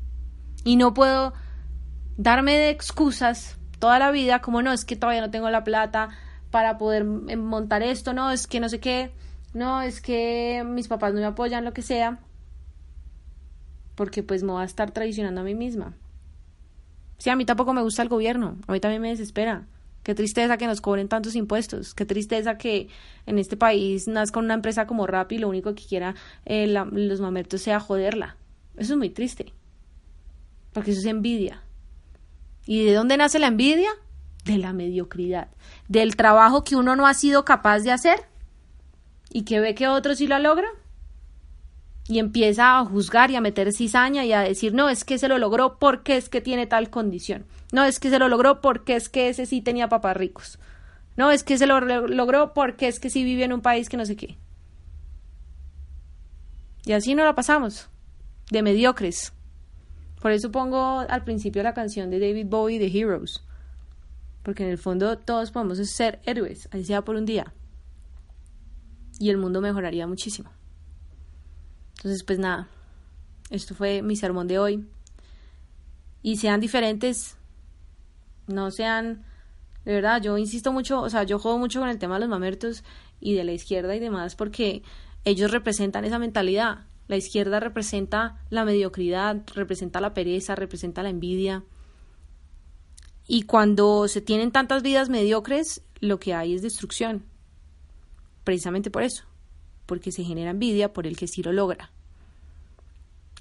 Y 0.65 0.75
no 0.75 0.93
puedo 0.93 1.33
darme 2.17 2.57
de 2.57 2.71
excusas 2.71 3.57
toda 3.79 3.99
la 3.99 4.11
vida, 4.11 4.41
como 4.41 4.61
no, 4.61 4.73
es 4.73 4.83
que 4.83 4.95
todavía 4.95 5.21
no 5.21 5.29
tengo 5.29 5.49
la 5.49 5.63
plata 5.63 6.09
para 6.49 6.77
poder 6.77 7.05
montar 7.05 7.83
esto, 7.83 8.13
no, 8.13 8.31
es 8.31 8.47
que 8.47 8.59
no 8.59 8.67
sé 8.67 8.79
qué, 8.79 9.11
no, 9.53 9.81
es 9.81 10.01
que 10.01 10.63
mis 10.65 10.87
papás 10.87 11.13
no 11.13 11.19
me 11.19 11.27
apoyan, 11.27 11.63
lo 11.63 11.73
que 11.73 11.83
sea, 11.83 12.19
porque 13.93 14.23
pues 14.23 14.41
me 14.41 14.53
voy 14.53 14.63
a 14.63 14.65
estar 14.65 14.89
traicionando 14.91 15.41
a 15.41 15.43
mí 15.43 15.53
misma. 15.53 15.93
Sí, 17.19 17.29
a 17.29 17.35
mí 17.35 17.45
tampoco 17.45 17.73
me 17.73 17.83
gusta 17.83 18.01
el 18.01 18.09
gobierno, 18.09 18.57
a 18.67 18.71
mí 18.71 18.79
también 18.79 19.01
me 19.01 19.09
desespera. 19.09 19.67
Qué 20.01 20.15
tristeza 20.15 20.57
que 20.57 20.67
nos 20.67 20.81
cobren 20.81 21.07
tantos 21.07 21.35
impuestos, 21.35 21.93
qué 21.93 22.05
tristeza 22.05 22.57
que 22.57 22.89
en 23.25 23.37
este 23.37 23.55
país 23.57 24.07
nazca 24.07 24.39
una 24.39 24.55
empresa 24.55 24.87
como 24.87 25.07
Rappi 25.07 25.35
y 25.35 25.39
lo 25.39 25.49
único 25.49 25.75
que 25.75 25.85
quiera 25.85 26.15
eh, 26.45 26.67
los 26.67 27.21
mamertos 27.21 27.61
sea 27.61 27.79
joderla. 27.79 28.35
Eso 28.77 28.93
es 28.93 28.97
muy 28.97 29.09
triste, 29.09 29.53
porque 30.75 30.91
eso 30.91 30.99
es 30.99 31.05
envidia. 31.05 31.63
¿Y 32.65 32.83
de 32.83 32.93
dónde 32.93 33.15
nace 33.15 33.39
la 33.39 33.47
envidia? 33.47 33.89
De 34.43 34.57
la 34.57 34.73
mediocridad, 34.73 35.47
del 35.87 36.17
trabajo 36.17 36.65
que 36.65 36.75
uno 36.75 36.97
no 36.97 37.07
ha 37.07 37.13
sido 37.13 37.45
capaz 37.45 37.79
de 37.79 37.91
hacer 37.91 38.25
y 39.29 39.43
que 39.43 39.61
ve 39.61 39.73
que 39.73 39.87
otro 39.87 40.15
sí 40.15 40.27
lo 40.27 40.37
logra 40.37 40.67
y 42.09 42.19
empieza 42.19 42.77
a 42.77 42.83
juzgar 42.83 43.31
y 43.31 43.37
a 43.37 43.41
meter 43.41 43.71
cizaña 43.71 44.25
y 44.25 44.33
a 44.33 44.41
decir, 44.41 44.73
no, 44.73 44.89
es 44.89 45.05
que 45.05 45.17
se 45.17 45.29
lo 45.29 45.37
logró 45.37 45.79
porque 45.79 46.17
es 46.17 46.27
que 46.27 46.41
tiene 46.41 46.67
tal 46.67 46.89
condición. 46.89 47.45
No, 47.71 47.85
es 47.85 47.97
que 47.97 48.09
se 48.09 48.19
lo 48.19 48.27
logró 48.27 48.59
porque 48.59 48.97
es 48.97 49.07
que 49.07 49.29
ese 49.29 49.45
sí 49.45 49.61
tenía 49.61 49.87
papás 49.87 50.17
ricos. 50.17 50.59
No, 51.15 51.31
es 51.31 51.45
que 51.45 51.57
se 51.57 51.67
lo 51.67 51.79
logró 51.79 52.53
porque 52.53 52.89
es 52.89 52.99
que 52.99 53.09
sí 53.09 53.23
vive 53.23 53.45
en 53.45 53.53
un 53.53 53.61
país 53.61 53.87
que 53.87 53.95
no 53.95 54.05
sé 54.05 54.17
qué. 54.17 54.37
Y 56.83 56.91
así 56.91 57.15
no 57.15 57.23
la 57.23 57.33
pasamos, 57.33 57.89
de 58.51 58.61
mediocres. 58.61 59.34
Por 60.25 60.31
eso 60.31 60.51
pongo 60.51 61.01
al 61.07 61.23
principio 61.23 61.61
la 61.61 61.75
canción 61.75 62.09
de 62.09 62.19
David 62.19 62.47
Bowie 62.47 62.79
de 62.79 62.87
Heroes. 62.87 63.43
Porque 64.41 64.63
en 64.63 64.71
el 64.71 64.79
fondo 64.79 65.19
todos 65.19 65.51
podemos 65.51 65.77
ser 65.87 66.19
héroes, 66.25 66.67
así 66.71 66.83
sea 66.83 67.03
por 67.03 67.15
un 67.15 67.27
día. 67.27 67.53
Y 69.19 69.29
el 69.29 69.37
mundo 69.37 69.61
mejoraría 69.61 70.07
muchísimo. 70.07 70.49
Entonces, 71.97 72.23
pues 72.23 72.39
nada, 72.39 72.67
esto 73.51 73.75
fue 73.75 74.01
mi 74.01 74.15
sermón 74.15 74.47
de 74.47 74.57
hoy. 74.57 74.89
Y 76.23 76.37
sean 76.37 76.59
diferentes, 76.59 77.37
no 78.47 78.71
sean, 78.71 79.25
de 79.83 79.93
verdad, 79.93 80.23
yo 80.23 80.39
insisto 80.39 80.73
mucho, 80.73 81.01
o 81.01 81.09
sea, 81.11 81.21
yo 81.21 81.37
juego 81.37 81.59
mucho 81.59 81.81
con 81.81 81.89
el 81.89 81.99
tema 81.99 82.15
de 82.15 82.21
los 82.21 82.29
mamertos 82.29 82.83
y 83.19 83.35
de 83.35 83.43
la 83.43 83.51
izquierda 83.51 83.95
y 83.95 83.99
demás 83.99 84.35
porque 84.35 84.81
ellos 85.23 85.51
representan 85.51 86.03
esa 86.03 86.17
mentalidad. 86.17 86.87
La 87.07 87.17
izquierda 87.17 87.59
representa 87.59 88.41
la 88.49 88.65
mediocridad, 88.65 89.43
representa 89.53 90.01
la 90.01 90.13
pereza, 90.13 90.55
representa 90.55 91.03
la 91.03 91.09
envidia. 91.09 91.63
Y 93.27 93.43
cuando 93.43 94.07
se 94.07 94.21
tienen 94.21 94.51
tantas 94.51 94.83
vidas 94.83 95.09
mediocres, 95.09 95.81
lo 95.99 96.19
que 96.19 96.33
hay 96.33 96.55
es 96.55 96.61
destrucción. 96.61 97.23
Precisamente 98.43 98.91
por 98.91 99.03
eso, 99.03 99.23
porque 99.85 100.11
se 100.11 100.23
genera 100.23 100.51
envidia 100.51 100.93
por 100.93 101.07
el 101.07 101.17
que 101.17 101.27
sí 101.27 101.41
lo 101.41 101.51
logra 101.51 101.91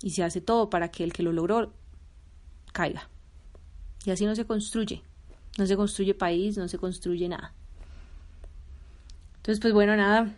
y 0.05 0.11
se 0.11 0.23
hace 0.23 0.43
todo 0.43 0.69
para 0.69 0.91
que 0.91 1.03
el 1.03 1.15
que 1.15 1.23
lo 1.23 1.33
logró 1.33 1.73
caiga. 2.73 3.09
Y 4.05 4.11
así 4.11 4.27
no 4.27 4.37
se 4.37 4.45
construye. 4.45 5.03
No 5.57 5.67
se 5.67 5.77
construye 5.77 6.13
país, 6.13 6.59
no 6.59 6.69
se 6.69 6.77
construye 6.77 7.27
nada. 7.27 7.55
Entonces, 9.37 9.61
pues 9.61 9.73
bueno, 9.73 9.97
nada. 9.97 10.31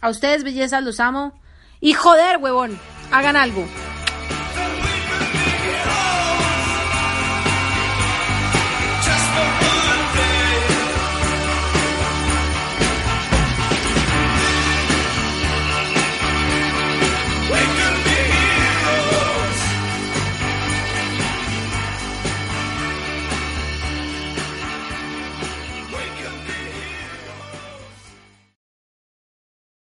A 0.00 0.08
ustedes, 0.08 0.42
bellezas, 0.42 0.82
los 0.82 1.00
amo. 1.00 1.38
Y 1.80 1.92
joder, 1.92 2.38
huevón, 2.38 2.78
hagan 3.12 3.36
algo. 3.36 3.64